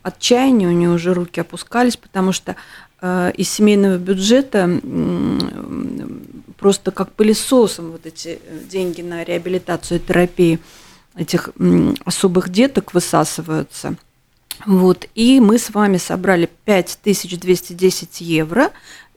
отчаяния, 0.02 0.68
у 0.68 0.72
нее 0.72 0.90
уже 0.90 1.14
руки 1.14 1.40
опускались, 1.40 1.98
потому 1.98 2.32
что 2.32 2.56
э, 3.02 3.32
из 3.38 3.50
семейного 3.52 3.98
бюджета 3.98 4.82
просто 6.58 6.92
как 6.92 7.12
пылесосом 7.12 7.92
вот 7.92 8.08
эти 8.08 8.40
э, 8.44 8.60
деньги 8.68 9.04
на 9.04 9.24
реабилитацию 9.24 10.00
и 10.00 10.04
терапию 10.04 10.60
этих 11.16 11.52
особых 12.04 12.50
деток 12.50 12.96
высасываются. 12.96 13.96
Вот, 14.66 15.08
и 15.14 15.40
мы 15.40 15.60
с 15.60 15.70
вами 15.70 15.98
собрали 15.98 16.50
5210 16.66 18.22
евро, 18.22 18.72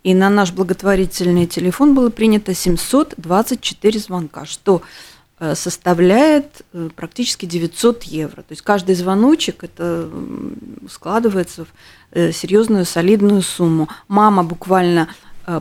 и 0.05 0.13
на 0.13 0.29
наш 0.29 0.53
благотворительный 0.53 1.47
телефон 1.47 1.95
было 1.95 2.11
принято 2.11 2.55
724 2.55 3.99
звонка, 3.99 4.45
что 4.45 4.83
э, 5.41 5.55
составляет 5.55 6.61
э, 6.75 6.91
практически 6.95 7.47
900 7.47 8.03
евро. 8.05 8.43
То 8.43 8.53
есть 8.53 8.61
каждый 8.61 8.97
звоночек 8.97 9.65
это 9.65 10.11
складывается 10.91 11.65
в 11.65 11.69
э, 12.13 12.33
серьезную 12.33 12.85
солидную 12.85 13.41
сумму. 13.41 13.89
Мама 14.07 14.45
буквально 14.45 15.09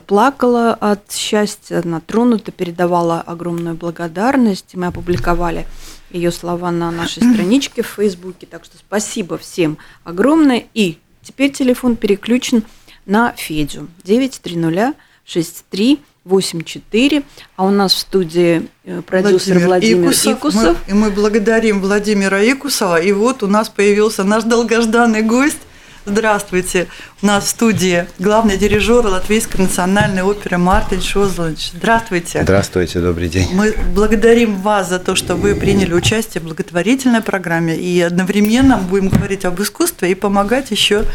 плакала 0.07 0.73
от 0.73 1.11
счастья, 1.11 1.81
она 1.83 1.99
тронута, 1.99 2.53
передавала 2.53 3.19
огромную 3.19 3.75
благодарность. 3.75 4.75
Мы 4.75 4.87
опубликовали 4.87 5.67
ее 6.09 6.31
слова 6.31 6.71
на 6.71 6.91
нашей 6.91 7.23
страничке 7.33 7.81
в 7.81 7.87
Фейсбуке. 7.87 8.45
Так 8.45 8.65
что 8.65 8.77
спасибо 8.77 9.37
всем 9.37 9.77
огромное. 10.03 10.65
И 10.73 10.99
теперь 11.21 11.51
телефон 11.51 11.95
переключен 11.97 12.63
на 13.05 13.33
Федю 13.37 13.87
930 14.03 14.95
63 15.25 15.99
84. 16.25 17.23
А 17.57 17.65
у 17.65 17.69
нас 17.69 17.93
в 17.93 17.97
студии 17.97 18.67
э, 18.85 19.01
продюсер 19.01 19.59
Владимир, 19.59 20.11
Икусов. 20.11 20.77
Мы, 20.87 20.91
и 20.91 20.93
мы 20.93 21.11
благодарим 21.11 21.81
Владимира 21.81 22.41
Икусова. 22.41 23.01
И 23.01 23.11
вот 23.11 23.43
у 23.43 23.47
нас 23.47 23.69
появился 23.69 24.23
наш 24.23 24.43
долгожданный 24.43 25.21
гость. 25.21 25.59
Здравствуйте. 26.05 26.87
У 27.21 27.25
нас 27.25 27.45
в 27.45 27.47
студии 27.47 28.05
главный 28.19 28.57
дирижер 28.57 29.05
Латвийской 29.05 29.61
национальной 29.61 30.21
оперы 30.21 30.57
Мартин 30.57 31.01
Шозлович. 31.01 31.71
Здравствуйте. 31.73 32.43
Здравствуйте, 32.43 32.99
добрый 32.99 33.29
день. 33.29 33.47
Мы 33.53 33.73
благодарим 33.93 34.57
вас 34.57 34.89
за 34.89 34.99
то, 34.99 35.15
что 35.15 35.35
вы 35.35 35.55
приняли 35.55 35.93
участие 35.93 36.41
в 36.41 36.45
благотворительной 36.45 37.21
программе 37.21 37.77
и 37.77 38.01
одновременно 38.01 38.77
будем 38.77 39.07
говорить 39.07 39.45
об 39.45 39.61
искусстве 39.61 40.11
и 40.11 40.15
помогать 40.15 40.71
еще 40.71 41.05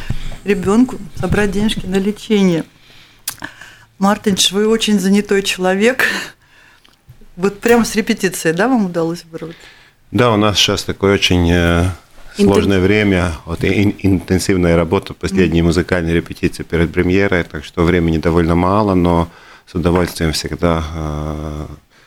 ребенку 0.44 0.96
собрать 1.16 1.50
денежки 1.50 1.86
на 1.86 1.96
лечение. 1.96 2.64
Мартинш, 3.98 4.52
вы 4.52 4.68
очень 4.68 4.98
занятой 5.00 5.42
человек. 5.42 6.04
Вот 7.36 7.60
прямо 7.60 7.84
с 7.84 7.94
репетицией, 7.96 8.54
да, 8.54 8.68
вам 8.68 8.86
удалось 8.86 9.24
вырваться? 9.30 9.60
Да, 10.10 10.32
у 10.32 10.36
нас 10.36 10.56
сейчас 10.56 10.84
такое 10.84 11.14
очень 11.14 11.50
э, 11.50 11.90
сложное 12.34 12.80
время, 12.80 13.32
вот, 13.44 13.62
интенсивная 13.62 14.76
работа, 14.76 15.14
последние 15.14 15.62
музыкальные 15.62 16.14
репетиции 16.14 16.62
перед 16.62 16.92
премьерой, 16.92 17.44
так 17.44 17.64
что 17.64 17.84
времени 17.84 18.18
довольно 18.18 18.54
мало, 18.54 18.94
но 18.94 19.28
с 19.66 19.74
удовольствием 19.74 20.32
всегда 20.32 20.82
э, 20.94 21.66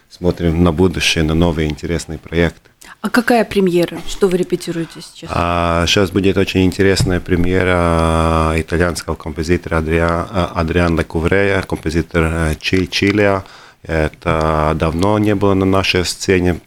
смотрим 0.10 0.64
на 0.64 0.72
будущее, 0.72 1.24
на 1.24 1.36
новые 1.36 1.70
интересные 1.70 2.18
проекты. 2.18 2.71
А 3.02 3.10
какая 3.10 3.44
премьера? 3.46 4.00
Что 4.08 4.28
вы 4.28 4.38
репетируете 4.38 5.02
сейчас? 5.02 5.32
А 5.34 5.86
сейчас 5.88 6.12
будет 6.12 6.38
очень 6.38 6.64
интересная 6.66 7.20
премьера 7.20 8.54
итальянского 8.56 9.16
композитора 9.16 9.78
Адриан, 9.78 10.28
Адриан 10.32 11.00
Лекуврея, 11.00 11.64
композитор 11.64 12.56
Чи, 12.60 12.88
Чилия. 12.88 13.44
Это 13.82 14.74
давно 14.76 15.18
не 15.18 15.34
было 15.34 15.56
на 15.56 15.66
нашей 15.66 16.06
сцене. 16.06 16.60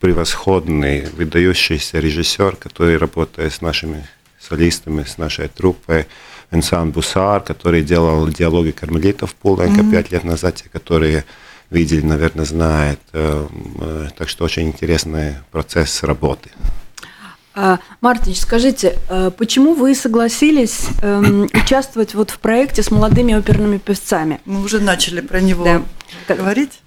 Превосходный, 0.00 1.06
выдающийся 1.16 2.00
режиссер, 2.00 2.56
который 2.56 2.96
работает 2.96 3.52
с 3.52 3.60
нашими 3.60 4.04
солистами, 4.40 5.04
с 5.04 5.18
нашей 5.18 5.46
труппой. 5.46 6.06
Энсан 6.50 6.90
Бусар, 6.90 7.40
который 7.40 7.82
делал 7.82 8.26
диалоги 8.26 8.72
кармелитов 8.72 9.36
Пуленко 9.36 9.82
mm-hmm. 9.82 9.90
пять 9.92 10.10
лет 10.10 10.24
назад, 10.24 10.56
те, 10.56 10.68
которые 10.68 11.24
видели, 11.72 12.02
наверное, 12.02 12.44
знают. 12.44 13.00
Так 13.10 14.28
что 14.28 14.44
очень 14.44 14.68
интересный 14.68 15.36
процесс 15.50 16.02
работы. 16.02 16.50
А, 17.54 17.78
Мартин, 18.00 18.34
скажите, 18.34 18.98
почему 19.36 19.74
вы 19.74 19.94
согласились 19.94 20.86
эм, 21.02 21.50
участвовать 21.52 22.14
вот 22.14 22.30
в 22.30 22.38
проекте 22.38 22.82
с 22.82 22.90
молодыми 22.90 23.34
оперными 23.34 23.76
певцами? 23.76 24.40
Мы 24.46 24.62
уже 24.62 24.80
начали 24.80 25.20
про 25.20 25.40
него 25.40 25.64
да. 26.28 26.34
говорить. 26.34 26.80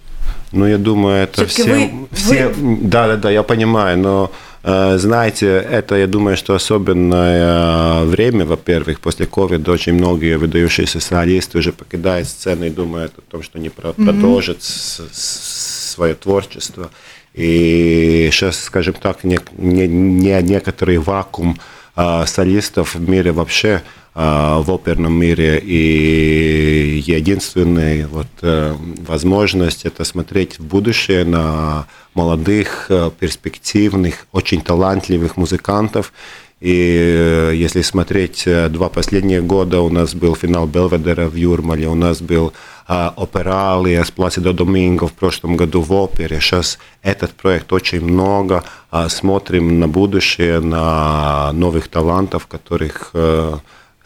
Ну, 0.52 0.66
я 0.66 0.78
думаю, 0.78 1.24
это 1.24 1.46
все, 1.46 1.64
вы, 1.66 2.08
все... 2.14 2.48
Вы... 2.48 2.78
Да, 2.82 3.08
да, 3.08 3.18
да, 3.18 3.30
я 3.30 3.44
понимаю, 3.44 4.00
но 4.00 4.32
э, 4.32 4.55
знаете, 4.66 5.48
это, 5.58 5.96
я 5.96 6.08
думаю, 6.08 6.38
что 6.38 6.56
особенное 6.56 8.04
время, 8.06 8.46
во-первых, 8.46 9.00
после 9.00 9.28
ковида 9.28 9.72
очень 9.72 9.94
многие 9.94 10.38
выдающиеся 10.38 11.00
солисты 11.00 11.60
уже 11.60 11.72
покидают 11.72 12.28
сцену 12.28 12.66
и 12.66 12.72
думают 12.72 13.14
о 13.18 13.22
том, 13.22 13.44
что 13.44 13.60
они 13.60 13.68
mm-hmm. 13.68 14.06
продолжат 14.06 14.64
свое 14.64 16.16
творчество. 16.16 16.90
И 17.36 18.30
сейчас, 18.32 18.60
скажем 18.64 18.96
так, 18.96 19.24
не, 19.24 19.40
не, 19.58 19.88
не 19.88 20.42
некоторый 20.42 20.98
вакуум 20.98 21.60
э, 21.60 21.85
солистов 21.96 22.96
в 22.96 23.10
мире 23.10 23.32
вообще 23.32 23.82
Э, 24.18 24.62
в 24.64 24.72
оперном 24.72 25.12
мире, 25.12 25.60
и 25.60 27.04
единственная 27.06 28.08
вот 28.08 28.28
э, 28.42 28.74
возможность 29.06 29.84
это 29.84 30.06
смотреть 30.06 30.58
в 30.58 30.64
будущее 30.64 31.26
на 31.26 31.86
молодых, 32.14 32.86
э, 32.88 33.12
перспективных, 33.20 34.26
очень 34.32 34.62
талантливых 34.62 35.36
музыкантов. 35.36 36.14
И 36.62 37.52
если 37.54 37.82
смотреть 37.82 38.48
два 38.70 38.88
последних 38.88 39.44
года, 39.44 39.82
у 39.82 39.90
нас 39.90 40.16
был 40.16 40.34
финал 40.34 40.66
Белведера 40.66 41.28
в 41.28 41.36
Юрмале, 41.36 41.90
у 41.90 41.96
нас 41.96 42.22
был 42.22 42.54
Опералия 42.88 44.04
с 44.04 44.12
Пласидо 44.12 44.54
Доминго 44.54 45.08
в 45.08 45.14
прошлом 45.14 45.58
году 45.58 45.82
в 45.82 45.92
опере. 45.92 46.40
Сейчас 46.40 46.78
этот 47.02 47.32
проект 47.32 47.74
очень 47.74 48.02
много. 48.02 48.64
Смотрим 49.08 49.80
на 49.80 49.88
будущее, 49.88 50.60
на 50.60 51.52
новых 51.54 51.88
талантов, 51.88 52.46
которых 52.46 53.14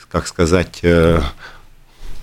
как 0.09 0.27
сказать, 0.27 0.79
э, 0.81 1.21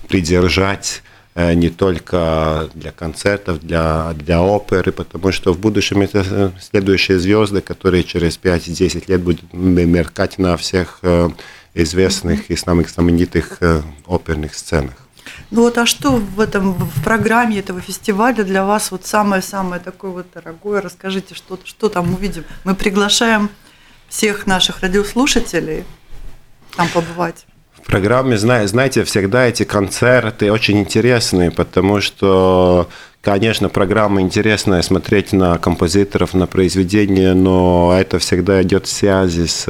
придержать 0.07 1.01
э, 1.35 1.53
не 1.53 1.69
только 1.69 2.69
для 2.73 2.91
концертов, 2.91 3.59
для, 3.61 4.13
для 4.13 4.41
оперы, 4.41 4.91
потому 4.91 5.31
что 5.31 5.53
в 5.53 5.59
будущем 5.59 6.01
это 6.01 6.23
э, 6.29 6.51
следующие 6.59 7.19
звезды, 7.19 7.61
которые 7.61 8.03
через 8.03 8.37
5-10 8.37 9.05
лет 9.07 9.21
будут 9.21 9.53
меркать 9.53 10.37
на 10.37 10.57
всех 10.57 11.01
известных 11.73 12.49
и 12.49 12.55
самых 12.55 12.89
знаменитых 12.89 13.59
оперных 14.05 14.55
сценах. 14.55 15.06
Ну 15.51 15.61
вот, 15.61 15.77
а 15.77 15.85
что 15.85 16.11
в 16.11 16.39
этом 16.39 16.73
в 16.73 17.03
программе 17.03 17.59
этого 17.59 17.81
фестиваля 17.81 18.43
для 18.43 18.65
вас 18.65 18.91
вот 18.91 19.05
самое-самое 19.05 19.81
такое 19.81 20.11
вот 20.11 20.27
дорогое? 20.33 20.81
Расскажите, 20.81 21.35
что, 21.35 21.59
что 21.63 21.89
там 21.89 22.13
увидим. 22.13 22.43
Мы 22.63 22.75
приглашаем 22.75 23.49
всех 24.09 24.47
наших 24.47 24.81
радиослушателей 24.81 25.83
там 26.75 26.87
побывать 26.89 27.45
программе, 27.87 28.37
знаете, 28.37 29.03
всегда 29.03 29.45
эти 29.45 29.63
концерты 29.63 30.51
очень 30.51 30.79
интересные, 30.79 31.49
потому 31.49 32.01
что, 32.01 32.89
конечно, 33.21 33.69
программа 33.69 34.21
интересная, 34.21 34.81
смотреть 34.81 35.33
на 35.33 35.57
композиторов, 35.57 36.33
на 36.33 36.45
произведения, 36.45 37.33
но 37.33 37.95
это 37.97 38.19
всегда 38.19 38.61
идет 38.61 38.85
в 38.85 38.91
связи 38.91 39.47
с, 39.47 39.65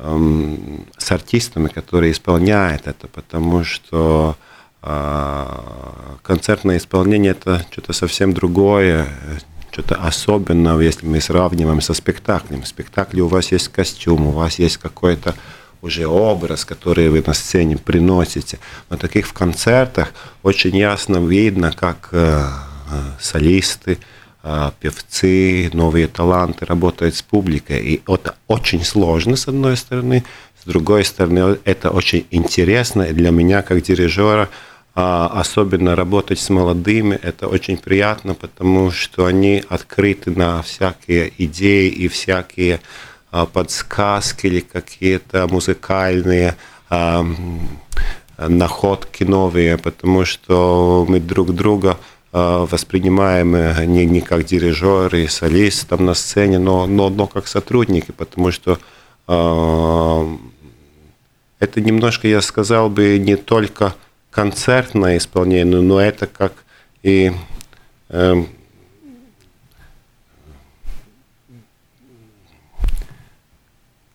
с 0.00 1.10
артистами, 1.10 1.68
которые 1.68 2.12
исполняют 2.12 2.86
это, 2.86 3.08
потому 3.08 3.64
что 3.64 4.36
а, 4.80 6.16
концертное 6.22 6.76
исполнение 6.76 7.32
это 7.32 7.66
что-то 7.70 7.92
совсем 7.92 8.32
другое, 8.32 9.08
что-то 9.72 9.96
особенное, 9.96 10.78
если 10.78 11.06
мы 11.06 11.20
сравниваем 11.20 11.80
со 11.80 11.94
спектаклем. 11.94 12.62
В 12.62 12.68
спектакле 12.68 13.22
у 13.22 13.28
вас 13.28 13.50
есть 13.50 13.68
костюм, 13.68 14.28
у 14.28 14.30
вас 14.30 14.58
есть 14.58 14.76
какой-то 14.76 15.34
уже 15.82 16.06
образ, 16.06 16.64
который 16.64 17.08
вы 17.08 17.22
на 17.26 17.34
сцене 17.34 17.76
приносите. 17.76 18.58
Но 18.90 18.96
таких 18.96 19.26
в 19.26 19.32
концертах 19.32 20.12
очень 20.42 20.76
ясно 20.76 21.18
видно, 21.18 21.72
как 21.72 22.08
э, 22.12 22.46
э, 22.90 23.10
солисты, 23.20 23.98
певцы, 24.80 25.70
новые 25.72 26.08
таланты 26.08 26.64
работают 26.64 27.14
с 27.14 27.22
публикой. 27.22 27.80
И 27.80 28.02
это 28.06 28.36
очень 28.46 28.84
сложно, 28.84 29.36
с 29.36 29.48
одной 29.48 29.76
стороны. 29.76 30.24
С 30.62 30.66
другой 30.66 31.04
стороны, 31.04 31.58
это 31.64 31.90
очень 31.90 32.26
интересно. 32.30 33.02
И 33.02 33.12
для 33.12 33.30
меня, 33.30 33.62
как 33.62 33.82
дирижера, 33.82 34.48
особенно 34.94 35.94
работать 35.94 36.40
с 36.40 36.50
молодыми, 36.50 37.14
это 37.22 37.46
очень 37.46 37.76
приятно, 37.76 38.34
потому 38.34 38.90
что 38.90 39.26
они 39.26 39.62
открыты 39.68 40.32
на 40.32 40.62
всякие 40.62 41.32
идеи 41.38 41.88
и 41.88 42.08
всякие 42.08 42.80
а, 43.30 43.46
подсказки 43.46 44.46
или 44.46 44.60
какие-то 44.60 45.46
музыкальные 45.46 46.56
а, 46.90 47.24
находки 48.38 49.22
новые, 49.22 49.78
потому 49.78 50.24
что 50.24 51.06
мы 51.08 51.20
друг 51.20 51.54
друга 51.54 51.92
а, 51.92 52.17
воспринимаем 52.32 53.54
э, 53.54 53.84
не, 53.86 54.06
не 54.06 54.20
как 54.20 54.44
дирижеры 54.44 55.24
и 55.24 55.28
солист 55.28 55.88
там 55.88 56.04
на 56.04 56.14
сцене, 56.14 56.58
но, 56.58 56.86
но, 56.86 57.08
но 57.08 57.26
как 57.26 57.46
сотрудники, 57.46 58.12
потому 58.12 58.50
что 58.50 58.78
это 61.58 61.80
немножко, 61.80 62.28
я 62.28 62.40
сказал 62.40 62.88
бы, 62.88 63.18
не 63.18 63.36
только 63.36 63.94
концертное 64.30 65.18
исполнение, 65.18 65.82
но 65.82 66.00
это 66.00 66.26
как 66.26 66.52
и 67.02 67.32
эм, 68.08 68.48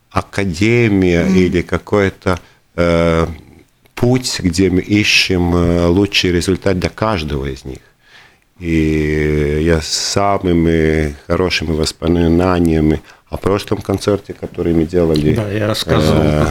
академия 0.10 1.26
mm. 1.26 1.36
или 1.36 1.62
какой-то 1.62 2.40
э, 2.76 3.28
путь, 3.96 4.40
где 4.40 4.70
мы 4.70 4.82
ищем 4.82 5.56
э, 5.56 5.86
лучший 5.88 6.32
результат 6.32 6.80
для 6.80 6.90
каждого 6.90 7.48
из 7.48 7.66
них. 7.66 7.80
И 8.64 9.60
я 9.64 9.82
с 9.82 9.88
самыми 9.88 11.18
хорошими 11.28 11.72
воспоминаниями 11.72 13.02
о 13.30 13.36
прошлом 13.36 13.82
концерте, 13.82 14.32
который 14.32 14.74
мы 14.74 14.86
делали. 14.86 15.34
Да, 15.34 15.52
я 15.52 15.68
рассказывал. 15.68 16.48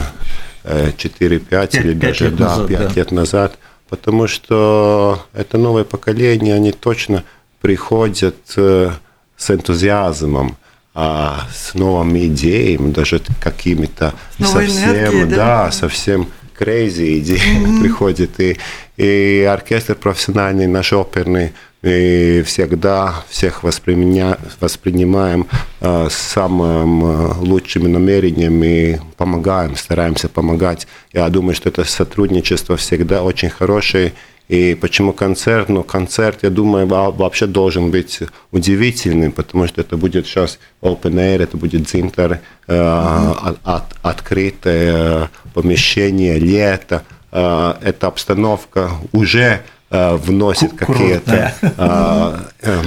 4-5 0.63 1.69
э, 1.73 1.79
или 1.79 1.93
даже 1.93 2.25
лет 2.25 2.35
да, 2.35 2.49
назад, 2.49 2.67
5 2.67 2.79
да. 2.79 2.93
лет 2.93 3.11
назад. 3.11 3.57
Потому 3.89 4.27
что 4.27 5.25
это 5.33 5.57
новое 5.57 5.85
поколение, 5.85 6.53
они 6.53 6.71
точно 6.71 7.23
приходят 7.61 8.37
э, 8.57 8.91
с 9.35 9.49
энтузиазмом 9.49 10.55
а, 10.93 11.47
с 11.51 11.73
новыми 11.73 12.27
идеями, 12.27 12.91
даже 12.91 13.23
какими-то 13.41 14.13
совсем, 14.39 14.91
энергией, 14.91 15.25
да? 15.25 15.35
да, 15.65 15.71
совсем 15.71 16.27
crazy 16.59 17.17
идеи 17.17 17.39
mm-hmm. 17.39 17.81
приходят. 17.81 18.39
И, 18.39 18.59
и 18.97 19.49
оркестр 19.51 19.95
профессиональный, 19.95 20.67
наш 20.67 20.93
оперный, 20.93 21.53
и 21.83 22.41
всегда 22.45 23.13
всех 23.29 23.63
воспринимаем, 23.63 24.37
воспринимаем 24.59 25.47
э, 25.81 26.07
с 26.09 26.15
самым 26.15 27.05
э, 27.05 27.33
лучшими 27.39 27.87
намерениями, 27.87 29.01
помогаем, 29.17 29.75
стараемся 29.75 30.29
помогать. 30.29 30.87
Я 31.11 31.29
думаю, 31.29 31.55
что 31.55 31.69
это 31.69 31.83
сотрудничество 31.83 32.77
всегда 32.77 33.23
очень 33.23 33.49
хорошее 33.49 34.13
и 34.49 34.75
почему 34.79 35.13
концерт? 35.13 35.69
Ну, 35.69 35.83
концерт, 35.83 36.39
я 36.43 36.49
думаю, 36.49 36.85
вообще 36.85 37.47
должен 37.47 37.91
быть 37.91 38.19
удивительным, 38.51 39.31
потому 39.31 39.67
что 39.67 39.81
это 39.81 39.95
будет 39.95 40.27
сейчас 40.27 40.59
open 40.81 41.13
air, 41.15 41.43
это 41.43 41.57
будет 41.57 41.89
зинтер, 41.89 42.39
э, 42.67 43.33
от, 43.63 43.85
открытое 44.01 45.29
помещение, 45.53 46.39
лето. 46.39 47.03
Э, 47.31 47.75
эта 47.81 48.07
обстановка 48.07 48.91
уже 49.13 49.39
э, 49.41 49.61
вносит 49.93 50.73
какие-то 50.73 51.53
э, 51.61 52.37
э, 52.61 52.81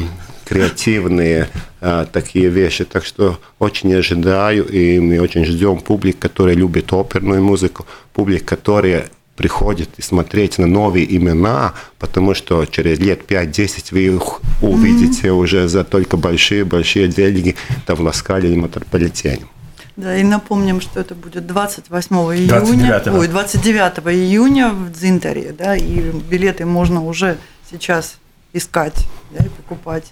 креативные 0.44 1.48
э, 1.80 2.06
такие 2.12 2.48
вещи. 2.48 2.84
Так 2.84 3.04
что 3.04 3.38
очень 3.58 3.94
ожидаю, 3.94 4.66
и 4.66 4.98
мы 4.98 5.20
очень 5.20 5.44
ждем 5.44 5.78
публик, 5.78 6.18
который 6.18 6.56
любит 6.56 6.92
оперную 6.92 7.42
музыку, 7.42 7.86
публик, 8.12 8.44
которые 8.44 9.06
приходит 9.36 9.90
и 9.98 10.02
смотреть 10.02 10.58
на 10.58 10.66
новые 10.66 11.14
имена, 11.16 11.74
потому 11.98 12.34
что 12.34 12.64
через 12.64 12.98
лет 12.98 13.30
5-10 13.30 13.88
вы 13.90 14.16
их 14.16 14.40
увидите 14.62 15.28
mm-hmm. 15.28 15.32
уже 15.32 15.68
за 15.68 15.84
только 15.84 16.16
большие-большие 16.16 17.08
деньги 17.08 17.54
там 17.86 17.96
в 17.96 18.00
Ласкале 18.00 18.52
и 18.52 18.56
Метрополитене. 18.56 19.46
Да, 19.96 20.14
и 20.14 20.22
напомним, 20.22 20.80
что 20.80 21.00
это 21.00 21.14
будет 21.14 21.46
28 21.46 22.16
июня, 22.16 22.48
29, 22.48 23.06
ой, 23.08 23.28
29 23.28 23.98
июня 24.14 24.68
в 24.68 24.92
Дзинтере, 24.92 25.54
да, 25.58 25.74
и 25.74 26.10
билеты 26.10 26.66
можно 26.66 27.02
уже 27.02 27.38
сейчас 27.70 28.18
искать 28.52 29.06
да, 29.30 29.44
и 29.44 29.48
покупать 29.48 30.04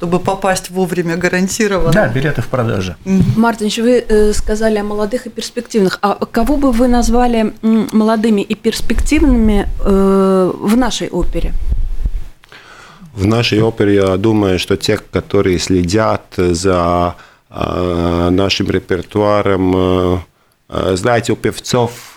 чтобы 0.00 0.18
попасть 0.18 0.70
вовремя 0.70 1.18
гарантированно. 1.18 1.92
Да, 1.92 2.08
билеты 2.08 2.40
в 2.40 2.46
продаже. 2.46 2.96
Мартинч, 3.04 3.78
вы 3.78 4.02
э, 4.08 4.32
сказали 4.32 4.78
о 4.78 4.82
молодых 4.82 5.26
и 5.26 5.28
перспективных. 5.28 5.98
А 6.00 6.14
кого 6.14 6.56
бы 6.56 6.72
вы 6.72 6.88
назвали 6.88 7.52
молодыми 7.92 8.40
и 8.40 8.54
перспективными 8.54 9.68
э, 9.84 10.52
в 10.58 10.74
нашей 10.74 11.10
опере? 11.10 11.52
В 13.12 13.26
нашей 13.26 13.60
опере, 13.60 13.96
я 13.96 14.16
думаю, 14.16 14.58
что 14.58 14.78
те, 14.78 14.96
которые 14.96 15.58
следят 15.58 16.22
за 16.36 17.14
нашим 17.50 18.70
репертуаром, 18.70 19.74
э, 19.76 20.18
э 20.68 20.96
знаете, 20.96 21.32
у 21.32 21.36
певцов 21.36 22.16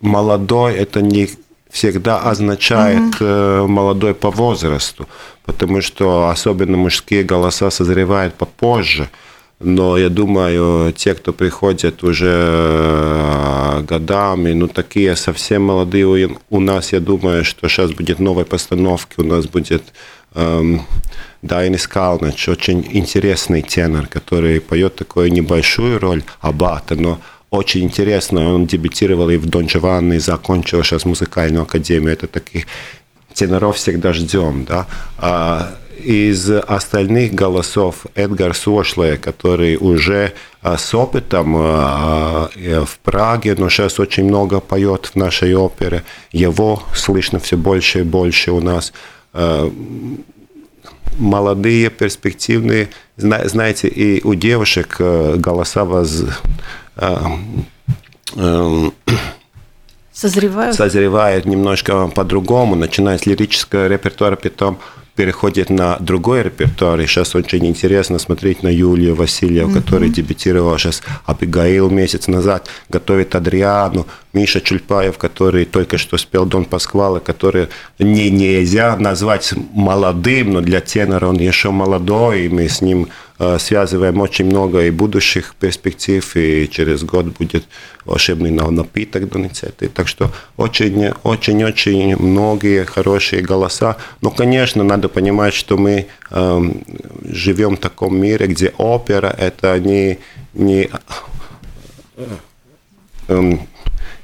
молодой 0.00 0.74
это 0.74 1.02
не 1.02 1.28
всегда 1.70 2.18
означает 2.18 3.20
mm-hmm. 3.20 3.66
молодой 3.66 4.14
по 4.14 4.30
возрасту, 4.30 5.06
потому 5.44 5.80
что 5.80 6.28
особенно 6.28 6.76
мужские 6.76 7.22
голоса 7.22 7.70
созревают 7.70 8.34
попозже. 8.34 9.08
Но 9.60 9.98
я 9.98 10.08
думаю, 10.08 10.90
те, 10.92 11.14
кто 11.14 11.34
приходят 11.34 12.02
уже 12.02 12.32
э, 12.32 13.82
годами, 13.82 14.52
ну 14.52 14.68
такие 14.68 15.14
совсем 15.16 15.64
молодые 15.64 16.30
у 16.48 16.60
нас, 16.60 16.92
я 16.92 17.00
думаю, 17.00 17.44
что 17.44 17.68
сейчас 17.68 17.90
будет 17.92 18.20
новой 18.20 18.46
постановки, 18.46 19.14
у 19.18 19.24
нас 19.24 19.46
будет 19.46 19.82
эм, 20.34 20.82
Дайнис 21.42 21.86
Калнач, 21.86 22.48
очень 22.48 22.86
интересный 22.90 23.62
тенор, 23.62 24.06
который 24.06 24.60
поет 24.60 24.96
такую 24.96 25.32
небольшую 25.32 25.98
роль 25.98 26.22
аббата, 26.40 26.94
но 26.94 27.18
очень 27.50 27.82
интересно. 27.82 28.54
Он 28.54 28.66
дебютировал 28.66 29.30
и 29.30 29.36
в 29.36 29.46
Дон 29.46 29.66
Джованни, 29.66 30.18
закончил 30.18 30.82
сейчас 30.82 31.04
музыкальную 31.04 31.62
академию. 31.62 32.12
Это 32.12 32.26
таких 32.26 32.66
теноров 33.34 33.76
всегда 33.76 34.12
ждем, 34.12 34.64
да. 34.64 34.86
А 35.18 35.74
из 36.04 36.50
остальных 36.50 37.34
голосов 37.34 38.06
Эдгар 38.14 38.54
Сошле, 38.54 39.18
который 39.18 39.76
уже 39.76 40.32
а, 40.62 40.78
с 40.78 40.94
опытом 40.94 41.54
а, 41.56 42.48
в 42.56 42.98
Праге, 43.02 43.54
но 43.58 43.68
сейчас 43.68 44.00
очень 44.00 44.24
много 44.24 44.60
поет 44.60 45.06
в 45.06 45.16
нашей 45.16 45.54
опере. 45.54 46.04
Его 46.32 46.82
слышно 46.94 47.38
все 47.38 47.56
больше 47.56 48.00
и 48.00 48.04
больше 48.04 48.52
у 48.52 48.60
нас. 48.60 48.92
Молодые, 51.18 51.90
перспективные. 51.90 52.88
Знаете, 53.16 53.88
и 53.88 54.20
у 54.26 54.34
девушек 54.34 54.96
голоса 54.98 55.84
воз, 55.84 56.24
созревают? 60.12 60.76
Созревают 60.76 61.46
немножко 61.46 62.08
по-другому, 62.08 62.74
начиная 62.74 63.18
с 63.18 63.26
лирического 63.26 63.86
репертуара, 63.88 64.36
потом 64.36 64.78
переходит 65.14 65.70
на 65.70 65.96
другой 65.98 66.42
репертуар. 66.42 67.00
И 67.00 67.06
сейчас 67.06 67.34
очень 67.34 67.66
интересно 67.66 68.18
смотреть 68.18 68.62
на 68.62 68.68
Юлию 68.68 69.14
Васильеву, 69.14 69.70
mm-hmm. 69.70 69.74
который 69.74 70.08
дебютировал 70.08 70.78
сейчас 70.78 71.02
Абигаил 71.26 71.90
месяц 71.90 72.28
назад, 72.28 72.68
готовит 72.88 73.34
Адриану, 73.34 74.06
Миша 74.32 74.60
Чульпаев, 74.60 75.18
который 75.18 75.64
только 75.64 75.98
что 75.98 76.16
спел 76.16 76.46
Дон 76.46 76.64
Пасквала, 76.64 77.18
который 77.18 77.68
не, 77.98 78.30
нельзя 78.30 78.96
назвать 78.96 79.52
молодым, 79.72 80.52
но 80.52 80.60
для 80.60 80.80
тенора 80.80 81.26
он 81.26 81.36
еще 81.36 81.70
молодой, 81.70 82.44
и 82.44 82.48
мы 82.48 82.68
с 82.68 82.80
ним 82.80 83.08
связываем 83.58 84.20
очень 84.20 84.46
много 84.46 84.84
и 84.84 84.90
будущих 84.90 85.54
перспектив, 85.58 86.36
и 86.36 86.68
через 86.70 87.02
год 87.04 87.26
будет 87.38 87.64
волшебный 88.04 88.50
напиток 88.50 89.28
Доницетти. 89.28 89.88
Так 89.88 90.08
что 90.08 90.30
очень-очень-очень 90.56 92.16
многие 92.16 92.84
хорошие 92.84 93.42
голоса. 93.42 93.96
Но, 94.20 94.30
конечно, 94.30 94.84
надо 94.84 95.08
понимать, 95.08 95.54
что 95.54 95.76
мы 95.76 96.06
э, 96.30 96.60
живем 97.24 97.76
в 97.76 97.80
таком 97.80 98.20
мире, 98.20 98.46
где 98.46 98.72
опера– 98.76 99.34
это 99.38 99.78
не, 99.80 100.18
не 100.54 100.90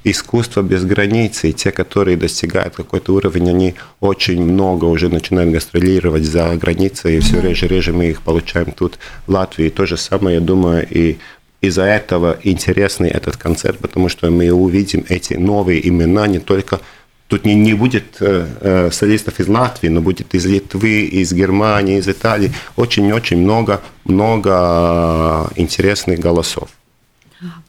искусство 0.05 0.63
без 0.63 0.85
границ, 0.85 1.45
и 1.45 1.53
те, 1.53 1.73
которые 1.73 2.17
достигают 2.17 2.77
какой-то 2.77 3.15
уровень, 3.15 3.51
они 3.51 3.75
очень 4.01 4.43
много 4.43 4.85
уже 4.85 5.09
начинают 5.09 5.51
гастролировать 5.51 6.25
за 6.25 6.57
границей, 6.57 7.17
и 7.17 7.21
все 7.21 7.41
реже 7.41 7.67
реже 7.67 7.93
мы 7.93 8.07
их 8.07 8.23
получаем 8.23 8.71
тут, 8.71 8.99
в 9.27 9.33
Латвии. 9.33 9.69
То 9.69 9.85
же 9.87 9.97
самое, 9.97 10.37
я 10.37 10.41
думаю, 10.41 10.87
и 10.89 11.19
из-за 11.61 11.83
этого 11.83 12.39
интересный 12.45 13.09
этот 13.09 13.37
концерт, 13.37 13.79
потому 13.79 14.09
что 14.09 14.31
мы 14.31 14.51
увидим 14.53 15.05
эти 15.09 15.35
новые 15.35 15.87
имена 15.89 16.27
не 16.27 16.39
только 16.39 16.81
Тут 17.29 17.45
не, 17.45 17.57
не 17.57 17.75
будет 17.75 18.19
э, 18.21 18.47
э, 18.61 18.91
солистов 18.93 19.41
из 19.41 19.49
Латвии, 19.49 19.89
но 19.89 20.01
будет 20.01 20.33
из 20.33 20.47
Литвы, 20.47 21.01
из 21.07 21.33
Германии, 21.33 21.99
из 21.99 22.07
Италии. 22.07 22.53
Очень-очень 22.77 23.39
много, 23.39 23.81
много 24.05 25.51
интересных 25.57 26.21
голосов. 26.21 26.69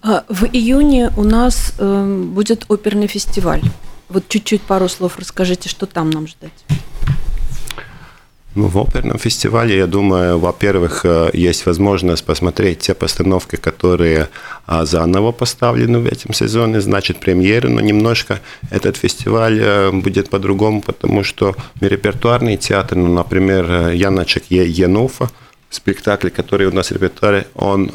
А, 0.01 0.23
в 0.29 0.45
июне 0.45 1.11
у 1.17 1.23
нас 1.23 1.73
эм, 1.77 2.33
будет 2.33 2.65
оперный 2.69 3.07
фестиваль. 3.07 3.61
Вот 4.09 4.27
чуть-чуть 4.27 4.61
пару 4.61 4.87
слов 4.87 5.17
расскажите, 5.19 5.69
что 5.69 5.85
там 5.85 6.09
нам 6.09 6.27
ждать. 6.27 6.65
Ну, 8.57 8.67
в 8.67 8.77
оперном 8.79 9.19
фестивале, 9.19 9.77
я 9.77 9.85
думаю, 9.85 10.39
во-первых, 10.39 11.05
э, 11.05 11.29
есть 11.33 11.67
возможность 11.67 12.25
посмотреть 12.25 12.79
те 12.79 12.95
постановки, 12.95 13.55
которые 13.55 14.29
а, 14.65 14.83
заново 14.85 15.31
поставлены 15.31 15.99
в 15.99 16.07
этом 16.07 16.33
сезоне, 16.33 16.81
значит, 16.81 17.19
премьеры, 17.19 17.69
но 17.69 17.81
немножко 17.81 18.39
этот 18.71 18.97
фестиваль 18.97 19.59
э, 19.61 19.91
будет 19.91 20.29
по-другому, 20.29 20.81
потому 20.81 21.23
что 21.23 21.55
репертуарный 21.81 22.57
театр, 22.57 22.97
ну, 22.97 23.13
например, 23.13 23.69
э, 23.69 23.95
Яначек 23.95 24.45
Януфа, 24.49 25.29
спектакль, 25.69 26.29
который 26.29 26.65
у 26.65 26.71
нас 26.71 26.89
в 26.89 26.93
репертуаре, 26.93 27.45
он 27.53 27.91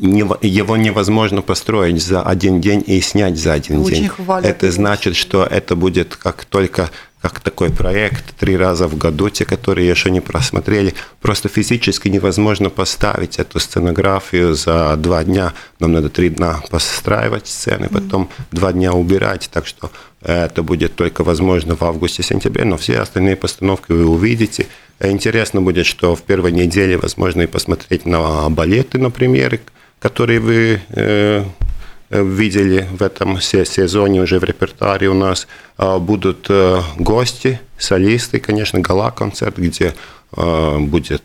его 0.00 0.76
невозможно 0.76 1.42
построить 1.42 2.02
за 2.02 2.22
один 2.22 2.60
день 2.60 2.82
и 2.86 3.00
снять 3.00 3.38
за 3.38 3.52
один 3.52 3.80
Очень 3.80 4.02
день. 4.02 4.10
Это 4.42 4.70
значит, 4.70 5.14
что 5.16 5.44
это 5.44 5.76
будет 5.76 6.16
как 6.16 6.44
только 6.44 6.90
как 7.20 7.40
такой 7.40 7.68
проект 7.68 8.34
три 8.38 8.56
раза 8.56 8.88
в 8.88 8.96
году, 8.96 9.28
те, 9.28 9.44
которые 9.44 9.86
еще 9.86 10.10
не 10.10 10.22
просмотрели. 10.22 10.94
Просто 11.20 11.50
физически 11.50 12.08
невозможно 12.08 12.70
поставить 12.70 13.38
эту 13.38 13.60
сценографию 13.60 14.54
за 14.54 14.96
два 14.96 15.22
дня. 15.24 15.52
Нам 15.80 15.92
надо 15.92 16.08
три 16.08 16.30
дня 16.30 16.62
постраивать 16.70 17.46
сцены, 17.46 17.90
потом 17.90 18.22
mm-hmm. 18.22 18.44
два 18.52 18.72
дня 18.72 18.94
убирать. 18.94 19.50
Так 19.52 19.66
что 19.66 19.90
это 20.22 20.62
будет 20.62 20.94
только 20.94 21.22
возможно 21.22 21.76
в 21.76 21.82
августе-сентябре, 21.82 22.64
но 22.64 22.78
все 22.78 23.00
остальные 23.00 23.36
постановки 23.36 23.92
вы 23.92 24.06
увидите. 24.06 24.66
Интересно 24.98 25.60
будет, 25.60 25.84
что 25.84 26.16
в 26.16 26.22
первой 26.22 26.52
неделе 26.52 26.96
возможно 26.96 27.42
и 27.42 27.46
посмотреть 27.46 28.06
на 28.06 28.48
балеты, 28.48 28.98
например, 28.98 29.60
которые 30.00 30.40
вы 30.40 30.80
э, 30.88 31.44
видели 32.10 32.88
в 32.90 33.02
этом 33.02 33.40
сезоне 33.40 34.22
уже 34.22 34.40
в 34.40 34.44
репертуаре 34.44 35.08
у 35.08 35.14
нас. 35.14 35.46
А, 35.76 35.98
будут 35.98 36.46
э, 36.48 36.80
гости, 36.98 37.60
солисты, 37.78 38.40
конечно, 38.40 38.80
гала-концерт, 38.80 39.58
где 39.58 39.94
э, 40.36 40.78
будет 40.78 41.22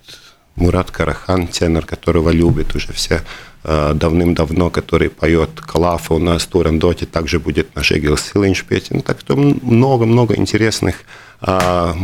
Мурат 0.55 0.91
Карахан, 0.91 1.47
тенор, 1.47 1.85
которого 1.85 2.29
любят 2.29 2.75
уже 2.75 2.93
все 2.93 3.21
давным-давно, 3.65 4.69
который 4.69 5.09
поет 5.09 5.49
Калафа 5.59 6.13
у 6.13 6.19
нас 6.19 6.45
Турандоте, 6.45 7.07
также 7.07 7.39
будет 7.39 7.75
наш 7.75 7.91
Эгил 7.91 8.15
Силинч 8.15 8.63
петь. 8.63 8.91
Ну, 8.91 9.01
так 9.01 9.19
что 9.21 9.35
много-много 9.35 10.35
интересных 10.35 10.97
а, 11.41 11.97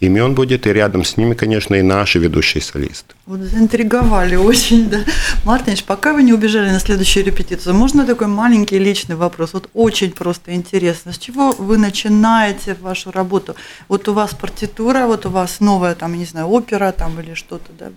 имен 0.00 0.34
будет, 0.34 0.66
и 0.66 0.72
рядом 0.72 1.04
с 1.04 1.16
ними, 1.16 1.34
конечно, 1.34 1.74
и 1.74 1.82
наши 1.82 2.18
ведущие 2.18 2.62
солисты. 2.62 3.14
Вот 3.26 3.40
заинтриговали 3.40 4.36
очень, 4.36 4.88
да. 4.88 4.98
Мартинич, 5.44 5.84
пока 5.84 6.12
вы 6.12 6.22
не 6.22 6.32
убежали 6.32 6.70
на 6.70 6.80
следующую 6.80 7.24
репетицию, 7.24 7.74
можно 7.74 8.04
такой 8.04 8.26
маленький 8.26 8.78
личный 8.78 9.16
вопрос? 9.16 9.54
Вот 9.54 9.70
очень 9.74 10.10
просто 10.10 10.54
интересно. 10.54 11.12
С 11.12 11.18
чего 11.18 11.52
вы 11.52 11.78
начинаете 11.78 12.76
вашу 12.80 13.10
работу? 13.10 13.56
Вот 13.88 14.08
у 14.08 14.12
вас 14.12 14.34
партитура, 14.34 15.06
вот 15.06 15.24
у 15.26 15.30
вас 15.30 15.60
новая, 15.60 15.94
там, 15.94 16.14
не 16.14 16.26
знаю, 16.26 16.48
опера 16.48 16.92
там 16.92 17.18
или 17.20 17.34
что-то, 17.34 17.72
да? 17.78 17.90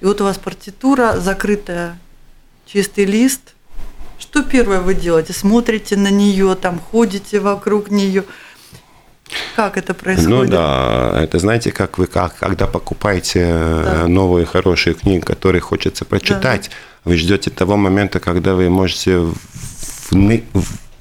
И 0.00 0.04
вот 0.04 0.20
у 0.20 0.24
вас 0.24 0.38
партитура, 0.38 1.20
закрытая, 1.20 1.98
чистый 2.66 3.04
лист. 3.04 3.54
Что 4.18 4.42
первое 4.42 4.80
вы 4.80 4.94
делаете? 4.94 5.34
Смотрите 5.34 5.96
на 5.96 6.08
нее, 6.08 6.54
там, 6.54 6.80
ходите 6.80 7.40
вокруг 7.40 7.90
нее– 7.90 8.24
как 9.56 9.76
это 9.76 9.94
происходит? 9.94 10.30
Ну 10.30 10.46
да, 10.46 11.18
это 11.20 11.38
знаете, 11.38 11.72
как 11.72 11.98
вы 11.98 12.06
как, 12.06 12.36
когда 12.36 12.66
покупаете 12.66 13.40
э, 13.42 13.82
да. 13.84 14.08
новые 14.08 14.46
хорошие 14.46 14.94
книги, 14.94 15.20
которые 15.20 15.60
хочется 15.60 16.04
прочитать, 16.04 16.70
да. 16.70 17.10
вы 17.10 17.16
ждете 17.16 17.50
того 17.50 17.76
момента, 17.76 18.20
когда 18.20 18.54
вы 18.54 18.68
можете 18.68 19.18
в, 19.18 19.34
в, 19.34 20.12
не 20.12 20.44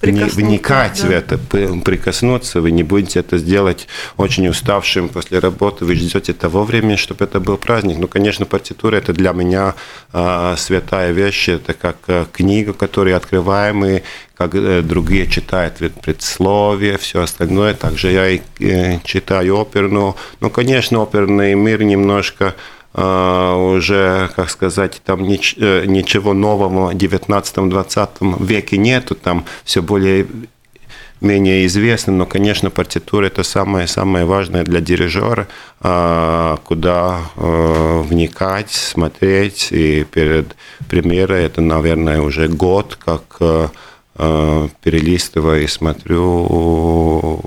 вникать 0.01 1.01
да. 1.01 1.08
в 1.08 1.12
это, 1.12 1.38
прикоснуться, 1.38 2.62
вы 2.62 2.71
не 2.71 2.84
будете 2.84 3.19
это 3.19 3.38
сделать 3.38 3.88
очень 4.17 4.47
уставшим 4.47 5.10
после 5.10 5.39
работы, 5.39 5.86
вы 5.86 5.95
ждете 5.95 6.34
того 6.34 6.63
времени, 6.63 6.95
чтобы 6.95 7.25
это 7.25 7.39
был 7.39 7.58
праздник. 7.58 7.97
Ну, 7.97 8.08
конечно, 8.08 8.45
партитура 8.45 8.97
это 8.97 9.13
для 9.13 9.31
меня 9.34 9.75
э, 10.13 10.55
святая 10.58 11.12
вещь, 11.12 11.49
это 11.49 11.73
как 11.73 11.97
э, 12.08 12.25
книга, 12.31 12.73
которую 12.73 13.15
открываем 13.15 13.86
и 13.86 14.01
как 14.36 14.53
э, 14.55 14.81
другие 14.81 15.27
читают 15.27 15.77
предсловие, 16.01 16.97
все 16.97 17.21
остальное. 17.21 17.73
Также 17.73 18.12
я 18.12 18.29
и 18.29 18.41
э, 18.60 18.99
читаю 19.03 19.62
оперну. 19.62 20.15
Ну, 20.41 20.49
конечно, 20.49 21.01
оперный 21.01 21.55
мир 21.55 21.84
немножко 21.84 22.55
уже, 22.97 24.29
как 24.36 24.49
сказать, 24.49 25.01
там 25.03 25.23
нич, 25.23 25.55
э, 25.58 25.86
ничего 25.86 26.34
нового 26.34 26.91
в 26.91 26.95
19-20 26.95 28.43
веке 28.43 28.77
нету, 28.77 29.15
там 29.15 29.45
все 29.65 29.81
более 29.81 30.27
менее 31.21 31.65
известно, 31.65 32.13
но, 32.13 32.25
конечно, 32.25 32.69
партитура– 32.69 33.25
это 33.27 33.43
самое-самое 33.43 34.25
важное 34.25 34.63
для 34.63 34.79
дирижера, 34.79 35.47
а, 35.81 36.58
куда 36.63 37.21
э, 37.36 38.01
вникать, 38.05 38.71
смотреть. 38.71 39.69
И 39.71 40.03
перед 40.05 40.55
премьерой 40.89 41.43
это, 41.43 41.62
наверное, 41.62 42.21
уже 42.21 42.47
год, 42.47 42.97
как 43.03 43.38
э, 43.39 43.67
перелистываю 44.84 45.63
и 45.63 45.67
смотрю. 45.67 47.41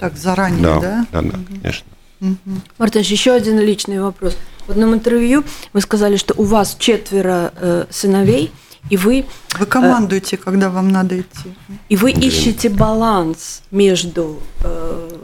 Так, 0.00 0.16
заранее, 0.16 0.62
да? 0.62 0.80
Да, 0.80 1.06
да, 1.12 1.22
да 1.22 1.38
конечно. 1.48 1.86
Угу. 2.22 2.60
Мартыш, 2.78 3.08
еще 3.08 3.32
один 3.32 3.58
личный 3.58 4.00
вопрос. 4.00 4.36
В 4.66 4.70
одном 4.70 4.94
интервью 4.94 5.42
вы 5.72 5.80
сказали, 5.80 6.16
что 6.16 6.34
у 6.36 6.44
вас 6.44 6.76
четверо 6.78 7.52
э, 7.56 7.86
сыновей, 7.90 8.52
и 8.90 8.96
вы... 8.96 9.26
Вы 9.58 9.66
командуете, 9.66 10.36
э, 10.36 10.38
когда 10.38 10.70
вам 10.70 10.88
надо 10.88 11.20
идти. 11.20 11.54
И 11.88 11.96
вы 11.96 12.12
ищете 12.12 12.68
баланс 12.68 13.62
между 13.72 14.38
э, 14.62 15.18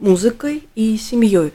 музыкой 0.00 0.68
и 0.74 0.98
семьей. 0.98 1.52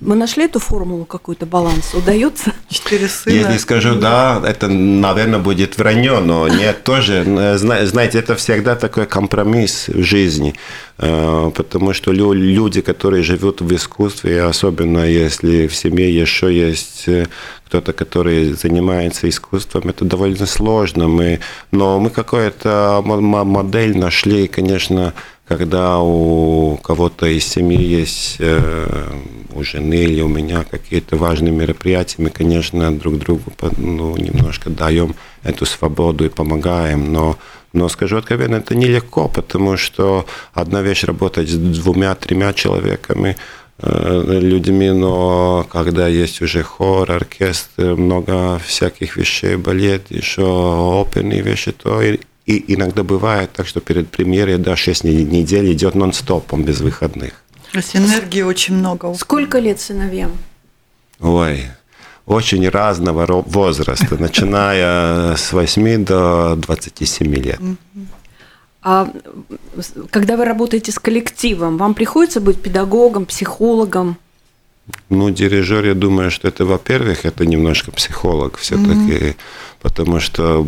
Мы 0.00 0.14
нашли 0.14 0.44
эту 0.44 0.58
формулу 0.58 1.04
какую-то 1.04 1.46
баланс? 1.46 1.94
Удается? 1.94 2.52
Четыре 2.68 3.08
сына. 3.08 3.34
Если 3.34 3.58
скажу 3.58 3.94
да, 3.94 4.42
это, 4.44 4.68
наверное, 4.68 5.38
будет 5.38 5.76
вранье, 5.78 6.20
но 6.20 6.48
нет, 6.48 6.82
тоже, 6.84 7.24
знаете, 7.56 8.18
это 8.18 8.34
всегда 8.36 8.76
такой 8.76 9.06
компромисс 9.06 9.88
в 9.88 10.02
жизни, 10.02 10.54
э, 10.98 11.50
потому 11.54 11.92
что 11.92 12.12
люди, 12.12 12.80
которые 12.80 13.22
живут 13.22 13.60
в 13.60 13.74
искусстве, 13.74 14.42
особенно 14.44 15.04
если 15.04 15.66
в 15.66 15.74
семье 15.74 16.14
еще 16.14 16.52
есть 16.52 17.04
э, 17.06 17.26
кто-то, 17.66 17.92
который 17.92 18.52
занимается 18.52 19.28
искусством, 19.28 19.88
это 19.88 20.04
довольно 20.04 20.46
сложно. 20.46 21.08
Мы, 21.08 21.40
но 21.70 21.98
мы 21.98 22.10
какую-то 22.10 23.02
модель 23.04 23.96
нашли, 23.96 24.46
конечно, 24.46 25.14
когда 25.46 25.98
у 25.98 26.76
кого-то 26.76 27.26
из 27.26 27.44
семьи 27.44 27.82
есть, 27.82 28.36
э, 28.38 29.12
у 29.54 29.62
жены 29.62 29.94
или 29.94 30.20
у 30.22 30.28
меня 30.28 30.64
какие-то 30.64 31.16
важные 31.16 31.52
мероприятия, 31.52 32.22
мы, 32.22 32.30
конечно, 32.30 32.96
друг 32.96 33.18
другу 33.18 33.52
ну, 33.76 34.16
немножко 34.16 34.70
даем 34.70 35.14
эту 35.42 35.66
свободу 35.66 36.24
и 36.24 36.28
помогаем, 36.28 37.12
но 37.12 37.36
но 37.72 37.88
скажу 37.88 38.18
откровенно, 38.18 38.56
это 38.56 38.74
нелегко, 38.74 39.28
потому 39.28 39.76
что 39.76 40.26
одна 40.52 40.82
вещь 40.82 41.04
работать 41.04 41.48
с 41.48 41.56
двумя-тремя 41.56 42.52
человеками, 42.52 43.36
э, 43.78 44.38
людьми, 44.42 44.90
но 44.90 45.66
когда 45.70 46.06
есть 46.06 46.42
уже 46.42 46.62
хор, 46.62 47.10
оркестр, 47.10 47.94
много 47.94 48.58
всяких 48.58 49.16
вещей, 49.16 49.56
балет, 49.56 50.10
еще 50.10 50.42
оперные 50.42 51.40
вещи, 51.40 51.72
то 51.72 52.02
и 52.46 52.74
иногда 52.74 53.02
бывает 53.02 53.52
так, 53.52 53.66
что 53.66 53.80
перед 53.80 54.08
премьерой 54.08 54.58
до 54.58 54.76
6 54.76 55.04
недель 55.04 55.72
идет 55.72 55.94
нон-стопом 55.94 56.64
без 56.64 56.80
выходных. 56.80 57.32
То 57.72 57.78
есть 57.78 57.96
энергии 57.96 58.42
очень 58.42 58.74
много. 58.74 59.14
Сколько 59.14 59.58
лет 59.58 59.80
сыновьям? 59.80 60.32
Ой, 61.20 61.66
очень 62.26 62.68
разного 62.68 63.42
возраста, 63.42 64.16
начиная 64.18 65.36
с 65.36 65.52
8 65.52 66.04
до 66.04 66.56
27 66.56 67.34
лет. 67.34 67.60
А 68.82 69.08
когда 70.10 70.36
вы 70.36 70.44
работаете 70.44 70.90
с 70.90 70.98
коллективом, 70.98 71.78
вам 71.78 71.94
приходится 71.94 72.40
быть 72.40 72.60
педагогом, 72.60 73.26
психологом? 73.26 74.16
Ну, 75.10 75.30
дирижер, 75.30 75.84
я 75.84 75.94
думаю, 75.94 76.30
что 76.30 76.48
это, 76.48 76.64
во-первых, 76.64 77.24
это 77.24 77.46
немножко 77.46 77.92
психолог 77.92 78.56
все-таки, 78.56 79.12
mm-hmm. 79.12 79.36
потому 79.80 80.20
что 80.20 80.66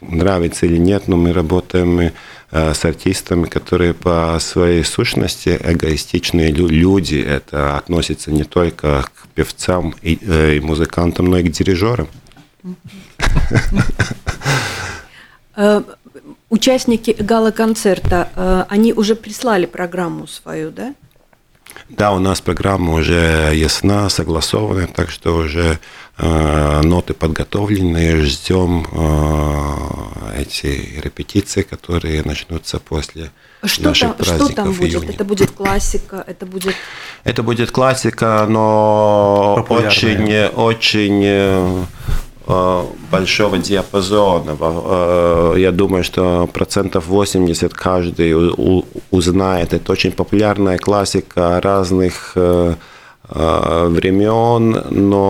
нравится 0.00 0.66
или 0.66 0.76
нет, 0.76 1.08
но 1.08 1.16
мы 1.16 1.32
работаем 1.32 2.00
э, 2.00 2.10
с 2.50 2.84
артистами, 2.84 3.46
которые 3.46 3.94
по 3.94 4.38
своей 4.40 4.84
сущности 4.84 5.58
эгоистичные 5.60 6.52
люди. 6.52 7.16
Это 7.16 7.76
относится 7.78 8.30
не 8.30 8.44
только 8.44 9.08
к 9.14 9.26
певцам 9.34 9.94
и, 10.02 10.18
э, 10.20 10.56
и 10.56 10.60
музыкантам, 10.60 11.26
но 11.26 11.38
и 11.38 11.42
к 11.42 11.50
дирижерам. 11.50 12.08
Э, 15.54 15.82
участники 16.48 17.10
гала-концерта, 17.18 18.66
они 18.70 18.94
уже 18.94 19.14
прислали 19.14 19.66
программу 19.66 20.26
свою, 20.26 20.70
да? 20.70 20.94
Да, 21.88 22.12
у 22.12 22.18
нас 22.18 22.40
программа 22.40 22.94
уже 22.94 23.52
ясна, 23.54 24.08
согласована, 24.08 24.86
так 24.86 25.10
что 25.10 25.36
уже 25.36 25.78
э, 26.18 26.80
ноты 26.82 27.14
подготовлены, 27.14 28.22
ждем 28.22 28.86
э, 28.92 30.40
эти 30.40 31.00
репетиции, 31.02 31.62
которые 31.62 32.22
начнутся 32.22 32.78
после 32.78 33.30
что 33.64 33.82
наших 33.84 34.08
там, 34.08 34.16
праздников 34.16 34.46
Что 34.46 34.56
там 34.56 34.72
будет? 34.72 34.92
июня. 34.92 35.10
Это 35.10 35.24
будет 35.24 35.50
классика, 35.50 36.24
это 36.26 36.46
будет... 36.46 36.74
Это 37.24 37.42
будет 37.42 37.70
классика, 37.70 38.46
но 38.48 39.64
очень, 39.68 40.46
очень 40.46 41.22
э, 41.24 41.84
Э, 42.31 42.31
большого 42.46 43.58
диапазона. 43.58 44.56
Э, 44.60 45.54
я 45.58 45.72
думаю, 45.72 46.04
что 46.04 46.46
процентов 46.52 47.06
80 47.06 47.74
каждый 47.74 48.34
узнает. 49.10 49.72
Это 49.72 49.92
очень 49.92 50.12
популярная 50.12 50.78
классика 50.78 51.60
разных 51.60 52.32
э, 52.36 52.74
времен, 53.28 54.84
но 54.90 55.22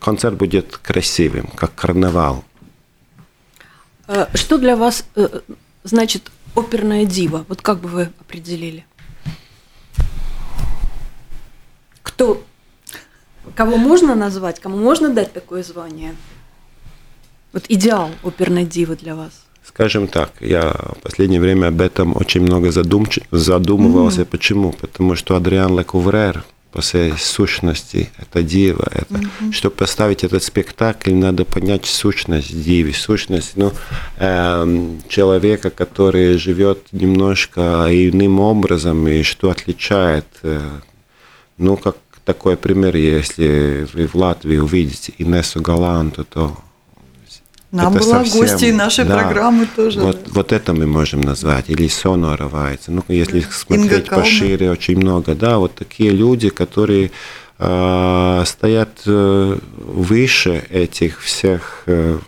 концерт 0.00 0.36
будет 0.36 0.76
красивым, 0.78 1.48
как 1.56 1.74
карнавал. 1.74 2.44
Что 4.34 4.58
для 4.58 4.76
вас 4.76 5.04
значит 5.82 6.30
оперная 6.54 7.04
дива? 7.04 7.44
Вот 7.48 7.60
как 7.60 7.80
бы 7.80 7.88
вы 7.88 8.08
определили? 8.20 8.84
Кто 12.02 12.42
Кого 13.54 13.76
можно 13.76 14.14
назвать, 14.14 14.60
кому 14.60 14.76
можно 14.76 15.08
дать 15.10 15.32
такое 15.32 15.62
звание? 15.62 16.14
Вот 17.52 17.64
идеал 17.68 18.10
оперной 18.24 18.64
дивы 18.64 18.96
для 18.96 19.14
вас. 19.14 19.44
Скажем 19.64 20.08
так, 20.08 20.32
я 20.40 20.72
в 20.72 20.98
последнее 21.02 21.40
время 21.40 21.68
об 21.68 21.80
этом 21.80 22.16
очень 22.16 22.42
много 22.42 22.70
задумч... 22.72 23.20
задумывался. 23.30 24.22
Mm-hmm. 24.22 24.30
Почему? 24.30 24.72
Потому 24.72 25.14
что 25.14 25.36
Адриан 25.36 25.78
Лекуврер 25.78 26.44
по 26.72 26.82
своей 26.82 27.12
сущности 27.16 28.10
это 28.18 28.42
дива. 28.42 28.88
Это, 28.90 29.14
mm-hmm. 29.14 29.52
Чтобы 29.52 29.76
поставить 29.76 30.24
этот 30.24 30.42
спектакль, 30.42 31.14
надо 31.14 31.44
понять 31.44 31.86
сущность 31.86 32.62
дивы, 32.62 32.92
сущность 32.92 33.52
ну, 33.56 33.72
э, 34.18 34.96
человека, 35.08 35.70
который 35.70 36.36
живет 36.36 36.88
немножко 36.92 37.86
иным 37.88 38.40
образом, 38.40 39.06
и 39.06 39.22
что 39.22 39.50
отличает, 39.50 40.26
э, 40.42 40.60
ну, 41.56 41.76
как 41.76 41.96
такой 42.24 42.56
пример, 42.56 42.96
если 42.96 43.86
вы 43.92 44.06
в 44.06 44.14
Латвии 44.14 44.56
увидите 44.56 45.12
Инессу 45.18 45.60
Галанту, 45.60 46.24
то 46.24 46.56
нам 47.74 47.96
это 47.96 48.04
была 48.04 48.18
совсем, 48.20 48.40
гостьей 48.40 48.72
нашей 48.72 49.04
да, 49.04 49.18
программы 49.18 49.66
тоже. 49.66 50.00
Вот, 50.00 50.28
вот 50.28 50.52
это 50.52 50.72
мы 50.72 50.86
можем 50.86 51.22
назвать. 51.22 51.68
Или 51.68 51.88
Сонора 51.88 52.46
Вайца. 52.46 52.92
Ну, 52.92 53.02
если 53.08 53.40
смотреть 53.40 54.08
пошире, 54.08 54.70
очень 54.70 54.96
много. 54.96 55.34
Да, 55.34 55.58
вот 55.58 55.74
такие 55.74 56.10
люди, 56.10 56.50
которые 56.50 57.10
э, 57.58 58.42
стоят 58.46 59.02
э, 59.06 59.58
выше 59.76 60.64
этих 60.70 61.20
всех 61.20 61.82
э, 61.86 62.18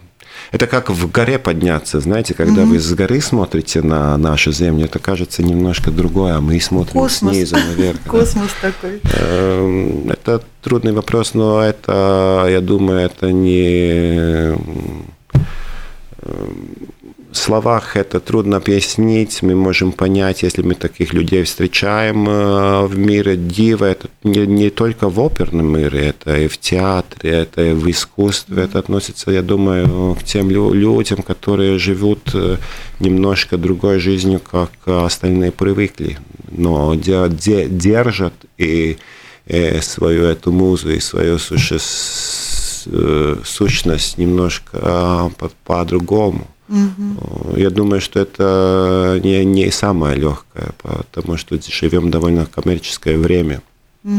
это 0.52 0.66
как 0.66 0.90
в 0.90 1.11
горе 1.11 1.38
подняться, 1.38 2.00
знаете, 2.00 2.35
когда 2.35 2.62
mm-hmm. 2.62 2.66
вы 2.66 2.78
с 2.78 2.94
горы 2.94 3.20
смотрите 3.20 3.82
на 3.82 4.16
нашу 4.16 4.52
Землю, 4.52 4.87
это 4.87 4.98
кажется 4.98 5.42
немножко 5.42 5.90
другое, 5.90 6.37
а 6.37 6.40
мы 6.40 6.61
смотрим 6.61 7.00
Космос. 7.00 7.32
снизу 7.35 7.56
наверх. 7.56 8.00
Космос 8.06 8.50
такой. 8.61 9.00
Эм, 9.14 10.11
это 10.11 10.42
трудный 10.62 10.92
вопрос, 10.92 11.35
но 11.35 11.62
это, 11.62 12.46
я 12.48 12.61
думаю, 12.61 13.00
это 13.00 13.32
не 13.32 14.52
эм, 14.52 15.06
словах 17.37 17.96
это 17.96 18.20
трудно 18.20 18.57
объяснить. 18.57 19.42
Мы 19.42 19.55
можем 19.55 19.92
понять, 19.92 20.42
если 20.42 20.62
мы 20.62 20.75
таких 20.75 21.12
людей 21.12 21.42
встречаем 21.44 22.29
э, 22.29 22.87
в 22.87 22.99
мире. 22.99 23.37
Дива 23.37 23.85
это 23.85 24.09
не, 24.22 24.46
не 24.46 24.70
только 24.70 25.09
в 25.09 25.20
оперном 25.20 25.77
мире, 25.77 26.09
это 26.09 26.37
и 26.37 26.49
в 26.49 26.59
театре, 26.59 27.31
это 27.31 27.62
и 27.62 27.72
в 27.75 27.88
искусстве. 27.90 28.64
Это 28.64 28.79
относится, 28.79 29.31
я 29.31 29.42
думаю, 29.42 30.14
к 30.14 30.25
тем 30.25 30.51
людям, 30.51 31.22
которые 31.22 31.79
живут 31.79 32.31
э, 32.35 32.57
немножко 33.01 33.57
другой 33.59 33.99
жизнью, 33.99 34.40
как 34.40 34.70
остальные 34.85 35.53
привыкли, 35.53 36.18
но 36.51 36.94
держат 36.94 38.35
и, 38.59 38.99
и 39.46 39.81
свою 39.81 40.25
эту 40.25 40.53
музу, 40.53 40.90
и 40.90 41.01
свою 41.01 41.38
сущность 43.44 44.18
немножко 44.18 45.31
по-другому. 45.64 46.46
Угу. 46.68 47.57
Я 47.57 47.70
думаю, 47.70 48.00
что 48.00 48.20
это 48.20 49.20
не, 49.22 49.44
не 49.44 49.70
самое 49.70 50.16
легкое, 50.16 50.72
потому 50.83 51.37
что 51.37 51.59
живем 51.61 52.11
довольно 52.11 52.46
коммерческое 52.46 53.18
время. 53.18 53.62
Угу. 54.05 54.14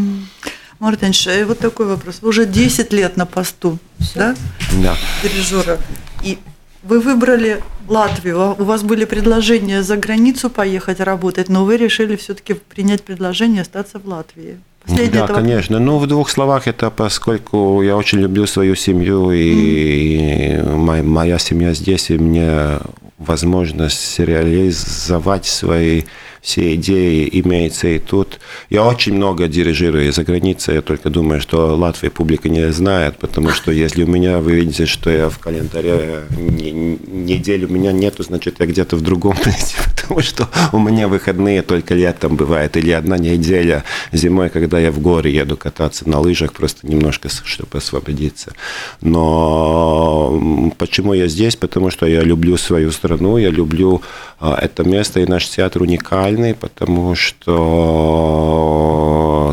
Мартинш, 0.79 1.27
вот 1.45 1.60
такой 1.60 1.88
вопрос. 1.88 2.19
Вы 2.21 2.29
уже 2.29 2.45
10 2.45 2.93
лет 2.93 3.17
на 3.17 3.25
посту, 3.25 3.79
Все? 3.99 4.19
да? 4.19 4.36
Да. 4.83 4.97
Дирижера. 5.23 5.79
И 6.23 6.38
вы 6.83 6.99
выбрали 6.99 7.63
Латвию. 7.88 8.39
А 8.39 8.53
у 8.53 8.63
вас 8.63 8.83
были 8.83 9.05
предложения 9.05 9.81
за 9.81 9.97
границу 9.97 10.49
поехать 10.49 10.99
работать, 10.99 11.49
но 11.49 11.65
вы 11.65 11.77
решили 11.77 12.15
все-таки 12.15 12.53
принять 12.53 13.03
предложение 13.03 13.62
остаться 13.62 13.99
в 13.99 14.07
Латвии. 14.07 14.60
Последний 14.88 15.19
да, 15.19 15.26
этого... 15.26 15.38
конечно. 15.38 15.80
Ну, 15.80 15.97
в 15.97 16.08
двух 16.08 16.30
словах, 16.30 16.67
это 16.67 16.89
поскольку 16.89 17.82
я 17.82 17.97
очень 17.97 18.19
люблю 18.19 18.47
свою 18.47 18.76
семью, 18.76 19.32
и, 19.32 20.56
mm. 20.56 20.76
моя, 20.76 21.04
моя 21.04 21.39
семья 21.39 21.73
здесь, 21.73 22.10
и 22.10 22.17
мне 22.17 22.80
возможность 23.17 24.19
реализовать 24.19 25.45
свои 25.45 26.04
все 26.47 26.75
идеи 26.75 27.29
имеются 27.43 27.89
и 27.89 27.99
тут. 27.99 28.39
Я 28.69 28.86
очень 28.86 29.15
много 29.15 29.49
дирижирую 29.49 30.13
за 30.13 30.23
границей, 30.23 30.75
я 30.75 30.81
только 30.81 31.10
думаю, 31.10 31.41
что 31.41 31.75
Латвия 31.75 32.10
публика 32.10 32.47
не 32.47 32.71
знает, 32.71 33.17
потому 33.17 33.49
что 33.49 33.69
если 33.69 34.03
у 34.03 34.07
меня, 34.07 34.39
вы 34.39 34.53
видите, 34.53 34.86
что 34.86 35.10
я 35.10 35.27
в 35.27 35.39
календаре 35.39 36.23
неделю 36.29 37.67
у 37.67 37.71
меня 37.71 37.91
нету, 37.91 38.23
значит, 38.23 38.62
я 38.62 38.65
где-то 38.65 38.95
в 38.95 39.01
другом 39.01 39.36
месте, 39.45 39.75
потому 39.95 40.21
что 40.21 40.47
у 40.71 40.79
меня 40.79 41.10
выходные 41.10 41.63
только 41.63 41.93
летом 41.93 42.38
бывает, 42.38 42.77
или 42.77 42.91
одна 42.91 43.17
неделя 43.17 43.83
зимой, 44.13 44.49
когда 44.49 44.79
я 44.79 44.91
в 44.91 44.99
горы 44.99 45.27
еду 45.27 45.57
кататься 45.57 46.07
на 46.07 46.21
лыжах, 46.21 46.53
просто 46.53 46.88
немножко, 46.88 47.27
чтобы 47.43 47.77
освободиться. 47.77 48.53
Но 49.01 50.71
почему 50.77 51.12
я 51.12 51.27
здесь? 51.27 51.57
Потому 51.57 51.91
что 51.91 52.05
я 52.05 52.21
люблю 52.21 52.55
свою 52.55 52.91
страну, 52.91 53.38
я 53.38 53.49
люблю 53.49 54.01
а, 54.39 54.57
это 54.62 54.83
место, 54.83 55.19
и 55.19 55.25
наш 55.25 55.49
театр 55.49 55.81
уникальный, 55.81 56.37
потому 56.54 57.15
что, 57.15 57.52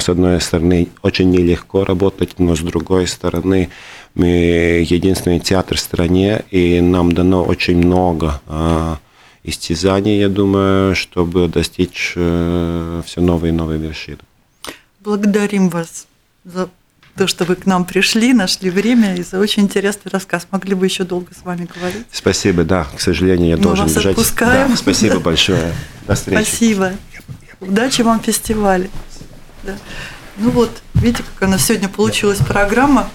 с 0.01 0.09
одной 0.09 0.40
стороны, 0.40 0.88
очень 1.03 1.31
нелегко 1.31 1.85
работать, 1.85 2.38
но 2.38 2.55
с 2.55 2.61
другой 2.61 3.07
стороны, 3.07 3.70
мы 4.14 4.27
единственный 4.88 5.40
театр 5.40 5.77
в 5.77 5.81
стране, 5.81 6.44
и 6.51 6.81
нам 6.81 7.12
дано 7.12 7.42
очень 7.44 7.77
много 7.79 8.40
а, 8.47 8.99
истязаний, 9.44 10.18
я 10.18 10.29
думаю, 10.29 10.94
чтобы 10.94 11.49
достичь 11.49 12.14
э, 12.16 13.03
все 13.05 13.20
новые 13.20 13.53
и 13.53 13.57
новые 13.57 13.79
вершины. 13.79 14.18
Благодарим 15.01 15.68
вас 15.68 16.07
за 16.44 16.68
то, 17.16 17.27
что 17.27 17.44
вы 17.44 17.55
к 17.57 17.66
нам 17.66 17.85
пришли, 17.85 18.33
нашли 18.33 18.70
время 18.70 19.14
и 19.16 19.22
за 19.22 19.38
очень 19.38 19.64
интересный 19.64 20.11
рассказ. 20.11 20.46
Могли 20.50 20.74
бы 20.74 20.87
еще 20.87 21.05
долго 21.05 21.29
с 21.33 21.44
вами 21.44 21.68
говорить. 21.72 22.07
Спасибо, 22.11 22.64
да. 22.64 22.87
К 22.96 23.00
сожалению, 23.00 23.50
я 23.50 23.57
Мы 23.57 23.62
должен 23.62 23.85
вас 23.85 23.94
бежать. 23.94 24.12
Отпускаем. 24.12 24.70
Да, 24.70 24.77
спасибо 24.77 25.20
большое. 25.20 25.72
До 26.07 26.14
встречи. 26.14 26.42
Спасибо. 26.42 26.92
Удачи 27.61 28.03
вам 28.03 28.20
в 28.20 28.24
фестивале. 28.24 28.90
Да. 29.62 29.77
Ну 30.37 30.50
вот, 30.50 30.70
видите, 30.94 31.22
как 31.22 31.48
у 31.48 31.50
нас 31.50 31.64
сегодня 31.64 31.88
получилась 31.88 32.38
программа. 32.38 33.09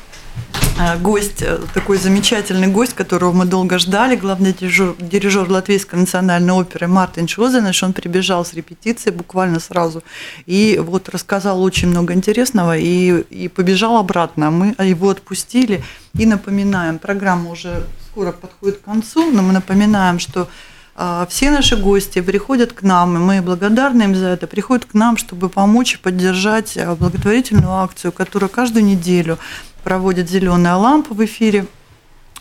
Э, 0.80 0.98
гость, 0.98 1.42
э, 1.42 1.60
такой 1.74 1.98
замечательный 1.98 2.68
гость, 2.68 2.94
которого 2.94 3.34
мы 3.34 3.46
долго 3.46 3.78
ждали, 3.80 4.16
главный 4.16 4.54
дирижер, 4.54 4.96
дирижер 4.98 5.50
Латвийской 5.50 5.96
национальной 5.96 6.54
оперы 6.54 6.88
Мартин 6.88 7.28
Шозенеш, 7.28 7.84
он 7.84 7.92
прибежал 7.92 8.46
с 8.46 8.54
репетиции 8.54 9.12
буквально 9.12 9.60
сразу 9.60 10.04
и 10.46 10.82
вот 10.82 11.10
рассказал 11.10 11.62
очень 11.62 11.90
много 11.90 12.14
интересного 12.14 12.78
и, 12.78 13.24
и 13.30 13.50
побежал 13.50 13.98
обратно. 13.98 14.52
Мы 14.52 14.74
его 14.80 15.10
отпустили. 15.10 15.84
И 16.18 16.26
напоминаем, 16.26 16.98
программа 16.98 17.52
уже 17.52 17.84
скоро 18.10 18.32
подходит 18.32 18.78
к 18.78 18.84
концу, 18.84 19.30
но 19.32 19.42
мы 19.42 19.52
напоминаем, 19.52 20.18
что 20.18 20.48
э, 20.96 21.26
все 21.30 21.52
наши 21.52 21.76
гости 21.76 22.22
приходят 22.22 22.72
к 22.72 22.84
нам, 22.84 23.18
и 23.18 23.20
мы 23.20 23.42
благодарны 23.42 24.04
им 24.04 24.16
за 24.16 24.28
это, 24.28 24.48
приходят 24.48 24.86
к 24.86 24.94
нам, 24.94 25.18
чтобы 25.18 25.50
помочь 25.50 25.96
и 25.96 25.98
поддержать 25.98 26.78
благотворительную 27.00 27.72
акцию, 27.72 28.12
которая 28.14 28.50
каждую 28.50 28.86
неделю 28.86 29.38
проводит 29.80 30.30
«Зеленая 30.30 30.76
лампа» 30.76 31.14
в 31.14 31.24
эфире 31.26 31.66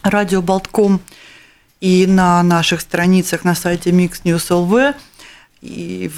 радио 0.03 0.43
Болтком 0.43 1.01
и 1.81 2.07
на 2.07 2.43
наших 2.43 2.81
страницах 2.81 3.45
на 3.45 3.55
сайте 3.55 3.91
Mix 3.91 4.23
News 4.25 4.49
LV 4.51 4.95
и 5.61 6.11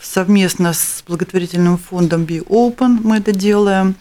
совместно 0.00 0.72
с 0.72 1.02
благотворительным 1.06 1.78
фондом 1.78 2.22
Be 2.22 2.44
Open 2.46 2.98
мы 3.02 3.18
это 3.18 3.32
делаем. 3.32 3.96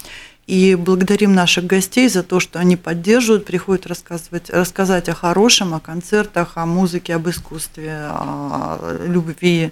И 0.47 0.75
благодарим 0.75 1.33
наших 1.33 1.65
гостей 1.65 2.07
за 2.07 2.21
то, 2.21 2.39
что 2.39 2.59
они 2.59 2.77
поддерживают, 2.77 3.45
приходят 3.45 3.87
рассказывать, 3.87 4.51
рассказать 4.51 5.09
о 5.09 5.15
хорошем, 5.15 5.73
о 5.73 5.79
концертах, 5.79 6.51
о 6.55 6.67
музыке, 6.67 7.15
об 7.15 7.27
искусстве, 7.27 8.09
о 8.11 8.95
любви, 9.07 9.71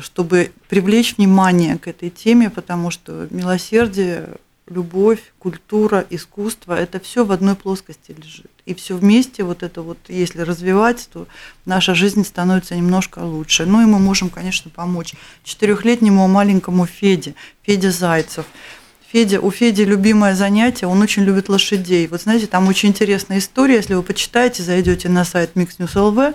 чтобы 0.00 0.50
привлечь 0.68 1.16
внимание 1.16 1.78
к 1.78 1.86
этой 1.86 2.10
теме, 2.10 2.50
потому 2.50 2.90
что 2.90 3.28
милосердие 3.30 4.30
любовь, 4.68 5.20
культура, 5.38 6.04
искусство, 6.10 6.78
это 6.78 6.98
все 6.98 7.24
в 7.24 7.32
одной 7.32 7.54
плоскости 7.54 8.14
лежит. 8.16 8.50
И 8.64 8.74
все 8.74 8.96
вместе, 8.96 9.44
вот 9.44 9.62
это 9.62 9.82
вот, 9.82 9.98
если 10.08 10.40
развивать, 10.40 11.08
то 11.12 11.26
наша 11.64 11.94
жизнь 11.94 12.24
становится 12.24 12.74
немножко 12.74 13.20
лучше. 13.20 13.64
Ну 13.64 13.82
и 13.82 13.86
мы 13.86 13.98
можем, 13.98 14.28
конечно, 14.28 14.70
помочь 14.70 15.14
четырехлетнему 15.44 16.26
маленькому 16.26 16.86
Феде, 16.86 17.34
Феде 17.62 17.90
Зайцев. 17.90 18.46
Федя, 19.12 19.40
у 19.40 19.52
Феди 19.52 19.82
любимое 19.82 20.34
занятие, 20.34 20.88
он 20.88 21.00
очень 21.00 21.22
любит 21.22 21.48
лошадей. 21.48 22.08
Вот 22.08 22.22
знаете, 22.22 22.48
там 22.48 22.66
очень 22.66 22.88
интересная 22.88 23.38
история, 23.38 23.76
если 23.76 23.94
вы 23.94 24.02
почитаете, 24.02 24.64
зайдете 24.64 25.08
на 25.08 25.24
сайт 25.24 25.52
Mix 25.54 25.78
News 25.78 25.94
LV, 25.94 26.34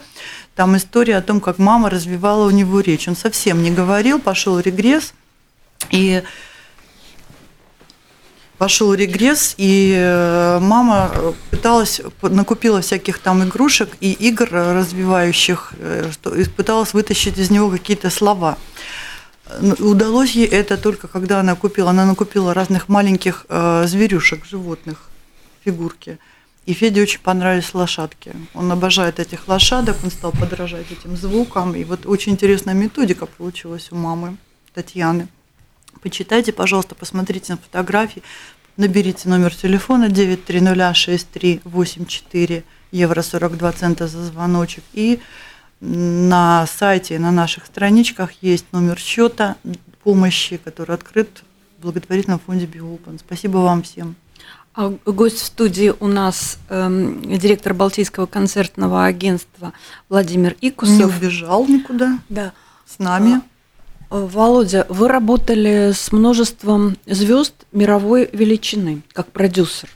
там 0.56 0.78
история 0.78 1.18
о 1.18 1.22
том, 1.22 1.42
как 1.42 1.58
мама 1.58 1.90
развивала 1.90 2.48
у 2.48 2.50
него 2.50 2.80
речь. 2.80 3.10
Он 3.10 3.18
совсем 3.18 3.62
не 3.62 3.72
говорил, 3.72 4.20
пошел 4.20 4.58
регресс, 4.58 5.14
и 5.90 6.24
пошел 8.62 8.94
регресс, 8.94 9.56
и 9.58 9.92
э, 9.98 10.60
мама 10.60 11.10
э, 11.12 11.34
пыталась, 11.50 12.00
накупила 12.22 12.82
всяких 12.82 13.18
там 13.18 13.44
игрушек 13.44 13.90
и 14.02 14.12
игр 14.12 14.50
развивающих, 14.52 15.74
э, 15.80 16.12
что, 16.12 16.36
и 16.36 16.44
пыталась 16.44 16.94
вытащить 16.94 17.40
из 17.40 17.50
него 17.50 17.72
какие-то 17.72 18.12
слова. 18.12 18.60
Удалось 19.80 20.34
ей 20.34 20.46
это 20.46 20.78
только 20.78 21.08
когда 21.08 21.40
она 21.40 21.56
купила, 21.56 21.90
она 21.90 22.06
накупила 22.06 22.54
разных 22.54 22.88
маленьких 22.88 23.48
зверюшек, 23.50 24.46
животных, 24.46 25.10
фигурки. 25.66 26.20
И 26.68 26.74
Феде 26.74 27.02
очень 27.02 27.22
понравились 27.22 27.74
лошадки. 27.74 28.32
Он 28.54 28.72
обожает 28.72 29.20
этих 29.20 29.48
лошадок, 29.48 29.98
он 30.04 30.12
стал 30.12 30.34
подражать 30.34 30.86
этим 30.92 31.18
звукам. 31.18 31.74
И 31.76 31.84
вот 31.84 32.06
очень 32.06 32.34
интересная 32.34 32.76
методика 32.76 33.26
получилась 33.26 33.92
у 33.92 33.96
мамы 33.96 34.38
Татьяны. 34.76 35.28
Почитайте, 36.02 36.52
пожалуйста, 36.52 36.96
посмотрите 36.96 37.54
на 37.54 37.58
фотографии, 37.58 38.22
наберите 38.78 39.30
номер 39.30 39.56
телефона 39.56 40.10
9306384 40.10 42.64
евро 42.92 43.22
42 43.22 43.72
цента 43.74 44.08
за 44.08 44.26
звоночек. 44.26 44.84
И 44.94 45.20
на 45.80 46.66
сайте, 46.68 47.20
на 47.20 47.32
наших 47.32 47.66
страничках 47.66 48.32
есть 48.42 48.66
номер 48.72 48.98
счета 49.00 49.58
помощи, 50.04 50.58
который 50.58 50.96
открыт 50.96 51.44
в 51.78 51.84
благотворительном 51.84 52.40
фонде 52.40 52.66
Биопен. 52.66 53.20
Спасибо 53.20 53.58
вам 53.58 53.84
всем. 53.84 54.16
А 54.74 54.90
гость 55.06 55.38
в 55.38 55.46
студии 55.46 55.94
у 56.00 56.08
нас 56.08 56.58
э, 56.70 57.14
директор 57.26 57.74
Балтийского 57.74 58.26
концертного 58.26 59.04
агентства 59.06 59.74
Владимир 60.08 60.56
Икусов. 60.62 60.98
Не 60.98 61.04
убежал 61.04 61.68
никуда. 61.68 62.20
Да. 62.30 62.54
С 62.86 62.98
нами. 63.00 63.42
Володя, 64.12 64.86
вы 64.90 65.08
работали 65.08 65.94
с 65.94 66.12
множеством 66.12 66.98
звезд 67.06 67.54
мировой 67.72 68.30
величины, 68.34 69.04
как 69.14 69.32
продюсер. 69.32 69.88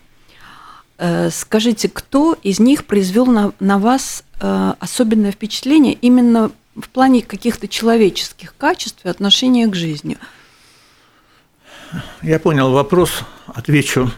Э, 0.98 1.30
скажите, 1.30 1.90
кто 1.90 2.38
из 2.42 2.60
них 2.60 2.86
произвел 2.86 3.26
на, 3.26 3.52
на 3.60 3.78
вас 3.78 4.24
э, 4.40 4.74
особенное 4.80 5.34
впечатление 5.34 5.94
именно 5.96 6.50
в 6.78 6.88
плане 6.88 7.24
каких-то 7.24 7.68
человеческих 7.68 8.56
качеств 8.58 9.04
и 9.04 9.10
отношения 9.10 9.68
к 9.68 9.76
жизни? 9.76 10.18
Я 12.22 12.40
понял 12.40 12.72
вопрос, 12.72 13.24
отвечу, 13.48 14.10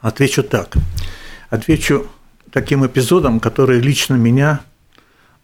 отвечу 0.00 0.42
так. 0.42 0.74
Отвечу 1.50 2.08
таким 2.50 2.84
эпизодом, 2.84 3.38
который 3.38 3.78
лично 3.78 4.14
меня 4.14 4.60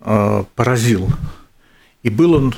э, 0.01 0.45
поразил. 0.57 1.09
И 2.03 2.11
был 2.11 2.35
он 2.35 2.55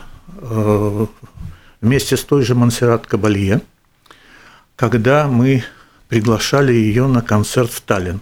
вместе 1.80 2.16
с 2.16 2.24
той 2.24 2.42
же 2.42 2.54
Монсеррат 2.54 3.06
Кабалье, 3.06 3.60
когда 4.76 5.28
мы 5.28 5.64
приглашали 6.08 6.72
ее 6.72 7.06
на 7.06 7.22
концерт 7.22 7.70
в 7.70 7.80
Таллин. 7.80 8.20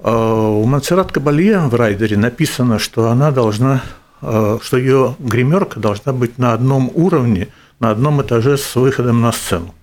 Э, 0.00 0.12
у 0.12 0.64
Монсеррат 0.64 1.12
Кабалье 1.12 1.60
в 1.60 1.74
райдере 1.74 2.16
написано, 2.16 2.78
что 2.78 3.08
она 3.08 3.30
должна, 3.30 3.82
э, 4.20 4.58
что 4.60 4.76
ее 4.76 5.16
гримерка 5.18 5.80
должна 5.80 6.12
быть 6.12 6.38
на 6.38 6.52
одном 6.52 6.90
уровне, 6.94 7.48
на 7.80 7.90
одном 7.90 8.20
этаже 8.22 8.58
с 8.58 8.74
выходом 8.74 9.22
на 9.22 9.32
сцену. 9.32 9.74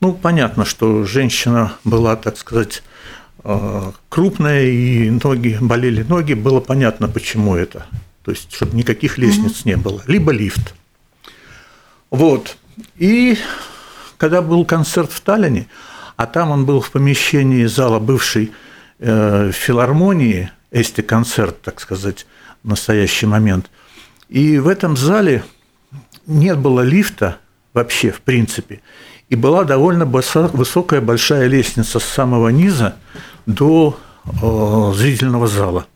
Ну, 0.00 0.12
понятно, 0.12 0.64
что 0.64 1.04
женщина 1.04 1.74
была, 1.84 2.16
так 2.16 2.36
сказать, 2.38 2.82
э, 3.44 3.92
крупная, 4.08 4.64
и 4.64 5.10
ноги, 5.10 5.58
болели 5.60 6.02
ноги, 6.02 6.34
было 6.34 6.60
понятно, 6.60 7.08
почему 7.08 7.54
это. 7.54 7.86
То 8.24 8.30
есть, 8.30 8.52
чтобы 8.52 8.76
никаких 8.76 9.18
лестниц 9.18 9.64
не 9.64 9.76
было. 9.76 10.02
Либо 10.06 10.32
лифт. 10.32 10.74
Вот. 12.10 12.56
И 12.96 13.36
когда 14.16 14.40
был 14.40 14.64
концерт 14.64 15.12
в 15.12 15.20
Таллине, 15.20 15.66
а 16.16 16.26
там 16.26 16.50
он 16.50 16.64
был 16.64 16.80
в 16.80 16.90
помещении 16.90 17.66
зала 17.66 17.98
бывшей 17.98 18.52
э, 18.98 19.50
филармонии, 19.52 20.50
эсти 20.70 21.02
концерт, 21.02 21.60
так 21.60 21.80
сказать, 21.80 22.26
в 22.62 22.68
настоящий 22.68 23.26
момент. 23.26 23.70
И 24.28 24.58
в 24.58 24.68
этом 24.68 24.96
зале 24.96 25.44
нет 26.26 26.58
было 26.58 26.80
лифта 26.80 27.38
вообще, 27.74 28.10
в 28.10 28.22
принципе. 28.22 28.80
И 29.28 29.36
была 29.36 29.64
довольно 29.64 30.06
высокая 30.06 31.00
большая 31.00 31.46
лестница 31.46 31.98
с 31.98 32.04
самого 32.04 32.48
низа 32.48 32.96
до 33.46 33.98
зрительного 34.94 35.46
зала. 35.46 35.86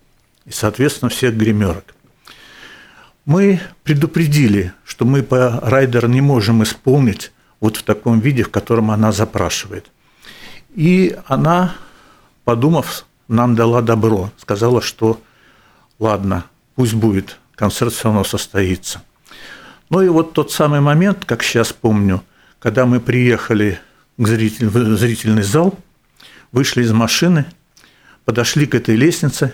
И, 0.45 0.51
соответственно, 0.51 1.09
всех 1.09 1.35
гримерок. 1.35 1.95
Мы 3.29 3.61
предупредили, 3.85 4.73
что 4.87 5.05
мы 5.05 5.23
по 5.23 5.61
райдер 5.61 6.09
не 6.09 6.23
можем 6.23 6.63
исполнить 6.63 7.31
вот 7.61 7.77
в 7.77 7.83
таком 7.83 8.21
виде, 8.21 8.43
в 8.43 8.51
котором 8.51 8.91
она 8.91 9.13
запрашивает. 9.13 9.91
И 10.75 11.15
она, 11.27 11.75
подумав, 12.45 13.05
нам 13.29 13.55
дала 13.55 13.83
добро, 13.83 14.33
сказала, 14.39 14.81
что 14.81 15.21
ладно, 15.99 16.47
пусть 16.75 16.95
будет, 16.95 17.39
концерт 17.55 17.93
все 17.93 18.05
равно 18.05 18.25
состоится. 18.25 19.03
Ну 19.91 20.01
и 20.01 20.09
вот 20.09 20.33
тот 20.33 20.51
самый 20.51 20.81
момент, 20.81 21.27
как 21.27 21.43
сейчас 21.43 21.75
помню, 21.75 22.23
когда 22.59 22.87
мы 22.87 22.99
приехали 22.99 23.79
к 24.17 24.27
зритель, 24.27 24.69
в 24.69 24.97
зрительный 24.97 25.43
зал, 25.43 25.79
вышли 26.51 26.81
из 26.81 26.93
машины, 26.93 27.45
подошли 28.25 28.65
к 28.65 28.75
этой 28.75 28.97
лестнице, 28.97 29.53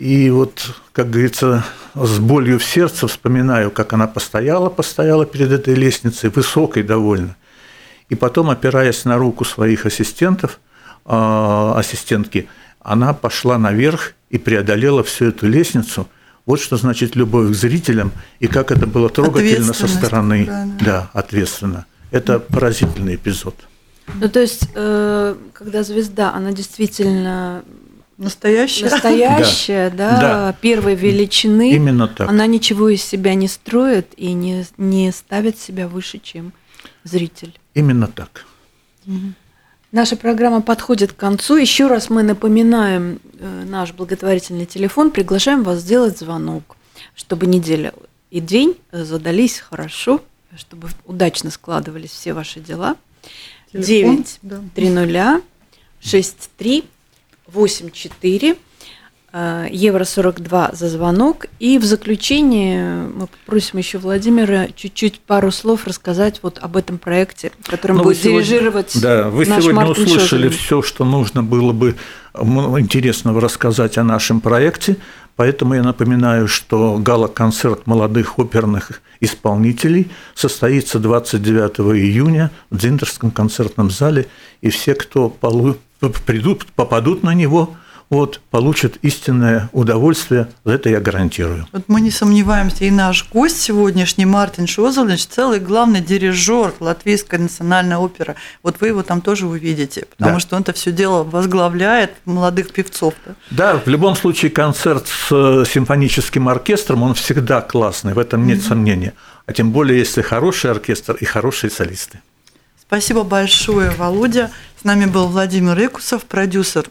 и 0.00 0.30
вот, 0.30 0.74
как 0.92 1.10
говорится, 1.10 1.62
с 1.94 2.18
болью 2.18 2.58
в 2.58 2.64
сердце 2.64 3.06
вспоминаю, 3.06 3.70
как 3.70 3.92
она 3.92 4.06
постояла, 4.06 4.70
постояла 4.70 5.26
перед 5.26 5.52
этой 5.52 5.74
лестницей, 5.74 6.30
высокой 6.30 6.82
довольно. 6.82 7.36
И 8.08 8.14
потом, 8.14 8.48
опираясь 8.48 9.04
на 9.04 9.18
руку 9.18 9.44
своих 9.44 9.84
ассистентов, 9.84 10.58
а, 11.04 11.74
ассистентки, 11.78 12.48
она 12.80 13.12
пошла 13.12 13.58
наверх 13.58 14.14
и 14.30 14.38
преодолела 14.38 15.04
всю 15.04 15.26
эту 15.26 15.46
лестницу– 15.46 16.08
вот 16.46 16.60
что 16.60 16.78
значит 16.78 17.14
любовь 17.16 17.50
к 17.50 17.54
зрителям 17.54 18.12
и 18.38 18.46
как 18.46 18.72
это 18.72 18.86
было 18.86 19.10
трогательно 19.10 19.74
со 19.74 19.86
стороны. 19.86 20.48
Да, 20.84 21.10
ответственно. 21.12 21.84
Это 22.10 22.40
поразительный 22.40 23.16
эпизод. 23.16 23.54
Ну, 24.14 24.28
то 24.28 24.40
есть, 24.40 24.68
э, 24.74 25.36
когда 25.52 25.82
звезда, 25.84 26.32
она 26.34 26.50
действительно 26.52 27.62
настоящая, 28.20 28.90
настоящая 28.90 29.90
да, 29.90 30.10
да, 30.10 30.20
да, 30.20 30.52
первой 30.60 30.94
величины. 30.94 31.72
Именно 31.72 32.06
так. 32.06 32.28
Она 32.28 32.46
ничего 32.46 32.88
из 32.88 33.02
себя 33.02 33.34
не 33.34 33.48
строит 33.48 34.12
и 34.16 34.32
не, 34.32 34.64
не 34.76 35.10
ставит 35.10 35.58
себя 35.58 35.88
выше, 35.88 36.18
чем 36.18 36.52
зритель. 37.02 37.58
Именно 37.74 38.06
так. 38.06 38.46
Угу. 39.06 39.32
Наша 39.92 40.16
программа 40.16 40.60
подходит 40.60 41.12
к 41.12 41.16
концу. 41.16 41.56
Еще 41.56 41.88
раз 41.88 42.10
мы 42.10 42.22
напоминаем 42.22 43.18
э, 43.38 43.64
наш 43.66 43.92
благотворительный 43.92 44.66
телефон, 44.66 45.10
приглашаем 45.10 45.64
вас 45.64 45.80
сделать 45.80 46.18
звонок, 46.18 46.76
чтобы 47.16 47.46
неделя 47.46 47.92
и 48.30 48.40
день 48.40 48.76
задались 48.92 49.58
хорошо, 49.58 50.22
чтобы 50.56 50.88
удачно 51.06 51.50
складывались 51.50 52.10
все 52.10 52.32
ваши 52.32 52.60
дела. 52.60 52.96
Телефон, 53.72 54.24
9 54.24 54.38
да. 54.42 54.62
3 54.74 55.42
63 56.00 56.84
84 57.52 58.56
Э, 59.32 59.68
евро 59.70 60.02
42 60.04 60.70
за 60.72 60.88
звонок. 60.88 61.46
И 61.60 61.78
в 61.78 61.84
заключение 61.84 63.04
мы 63.14 63.28
попросим 63.28 63.78
еще 63.78 63.98
Владимира 63.98 64.66
чуть-чуть 64.74 65.20
пару 65.20 65.52
слов 65.52 65.86
рассказать 65.86 66.40
вот 66.42 66.58
об 66.60 66.76
этом 66.76 66.98
проекте, 66.98 67.52
которым 67.64 67.98
Но 67.98 68.02
ну, 68.02 68.08
будет 68.08 68.20
сегодня, 68.20 68.44
дирижировать 68.44 69.00
Да, 69.00 69.28
вы 69.28 69.46
наш 69.46 69.62
сегодня 69.62 69.86
Мартин 69.86 70.04
услышали 70.04 70.48
Шозелин. 70.48 70.50
все, 70.50 70.82
что 70.82 71.04
нужно 71.04 71.44
было 71.44 71.72
бы 71.72 71.94
интересного 72.34 73.40
рассказать 73.40 73.98
о 73.98 74.04
нашем 74.04 74.40
проекте. 74.40 74.96
Поэтому 75.40 75.72
я 75.72 75.82
напоминаю, 75.82 76.48
что 76.48 76.98
гала-концерт 76.98 77.86
молодых 77.86 78.38
оперных 78.38 79.00
исполнителей 79.20 80.10
состоится 80.34 80.98
29 80.98 81.80
июня 81.96 82.50
в 82.68 82.76
Дзиндерском 82.76 83.30
концертном 83.30 83.90
зале, 83.90 84.28
и 84.60 84.68
все, 84.68 84.94
кто 84.94 85.30
придут, 86.26 86.66
попадут 86.76 87.22
на 87.22 87.32
него– 87.32 87.74
вот, 88.10 88.40
получат 88.50 88.96
истинное 89.02 89.70
удовольствие, 89.72 90.48
это 90.64 90.90
я 90.90 90.98
гарантирую. 91.00 91.68
Вот 91.72 91.84
мы 91.86 92.00
не 92.00 92.10
сомневаемся, 92.10 92.84
и 92.84 92.90
наш 92.90 93.28
гость 93.30 93.60
сегодняшний 93.60 94.26
Мартин 94.26 94.66
Шозелович, 94.66 95.26
целый 95.26 95.60
главный 95.60 96.00
дирижер 96.00 96.74
Латвийской 96.80 97.38
национальной 97.38 97.96
оперы. 97.96 98.34
Вот 98.64 98.80
вы 98.80 98.88
его 98.88 99.04
там 99.04 99.20
тоже 99.20 99.46
увидите, 99.46 100.06
потому 100.16 100.34
да. 100.34 100.40
что 100.40 100.56
он 100.56 100.62
это 100.62 100.72
все 100.72 100.90
дело 100.90 101.22
возглавляет 101.22 102.10
молодых 102.24 102.72
певцов. 102.72 103.14
Да? 103.24 103.34
да, 103.50 103.78
в 103.78 103.86
любом 103.86 104.16
случае 104.16 104.50
концерт 104.50 105.06
с 105.06 105.28
э, 105.30 105.64
симфоническим 105.70 106.48
оркестром, 106.48 107.04
он 107.04 107.14
всегда 107.14 107.60
классный, 107.60 108.14
в 108.14 108.18
этом 108.18 108.44
нет 108.44 108.58
mm-hmm. 108.58 108.68
сомнения. 108.68 109.14
А 109.46 109.52
тем 109.52 109.70
более, 109.70 110.00
если 110.00 110.20
хороший 110.20 110.72
оркестр 110.72 111.14
и 111.14 111.24
хорошие 111.24 111.70
солисты. 111.70 112.20
Спасибо 112.80 113.22
большое, 113.22 113.90
Володя. 113.90 114.50
С 114.80 114.84
нами 114.84 115.04
был 115.06 115.28
Владимир 115.28 115.78
Экусов, 115.78 116.24
продюсер 116.24 116.86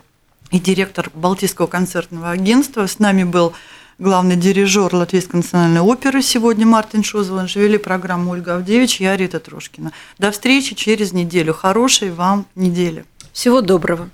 и 0.52 0.60
директор 0.60 1.10
Балтийского 1.14 1.68
концертного 1.68 2.32
агентства. 2.32 2.88
С 2.88 3.00
нами 3.00 3.24
был 3.24 3.54
главный 3.98 4.36
дирижер 4.36 4.94
Латвийской 4.94 5.38
национальной 5.38 5.82
оперы 5.82 6.22
сегодня 6.22 6.66
Мартин 6.66 7.04
Шузован. 7.04 7.48
Вели 7.54 7.78
программу 7.78 8.32
Ольга 8.32 8.56
Авдевич, 8.56 9.00
я 9.00 9.16
Рита 9.16 9.40
Трошкина. 9.40 9.92
До 10.18 10.32
встречи 10.32 10.76
через 10.76 11.12
неделю. 11.14 11.54
Хорошей 11.54 12.12
вам 12.12 12.46
недели. 12.56 13.06
Всего 13.34 13.62
доброго. 13.62 14.10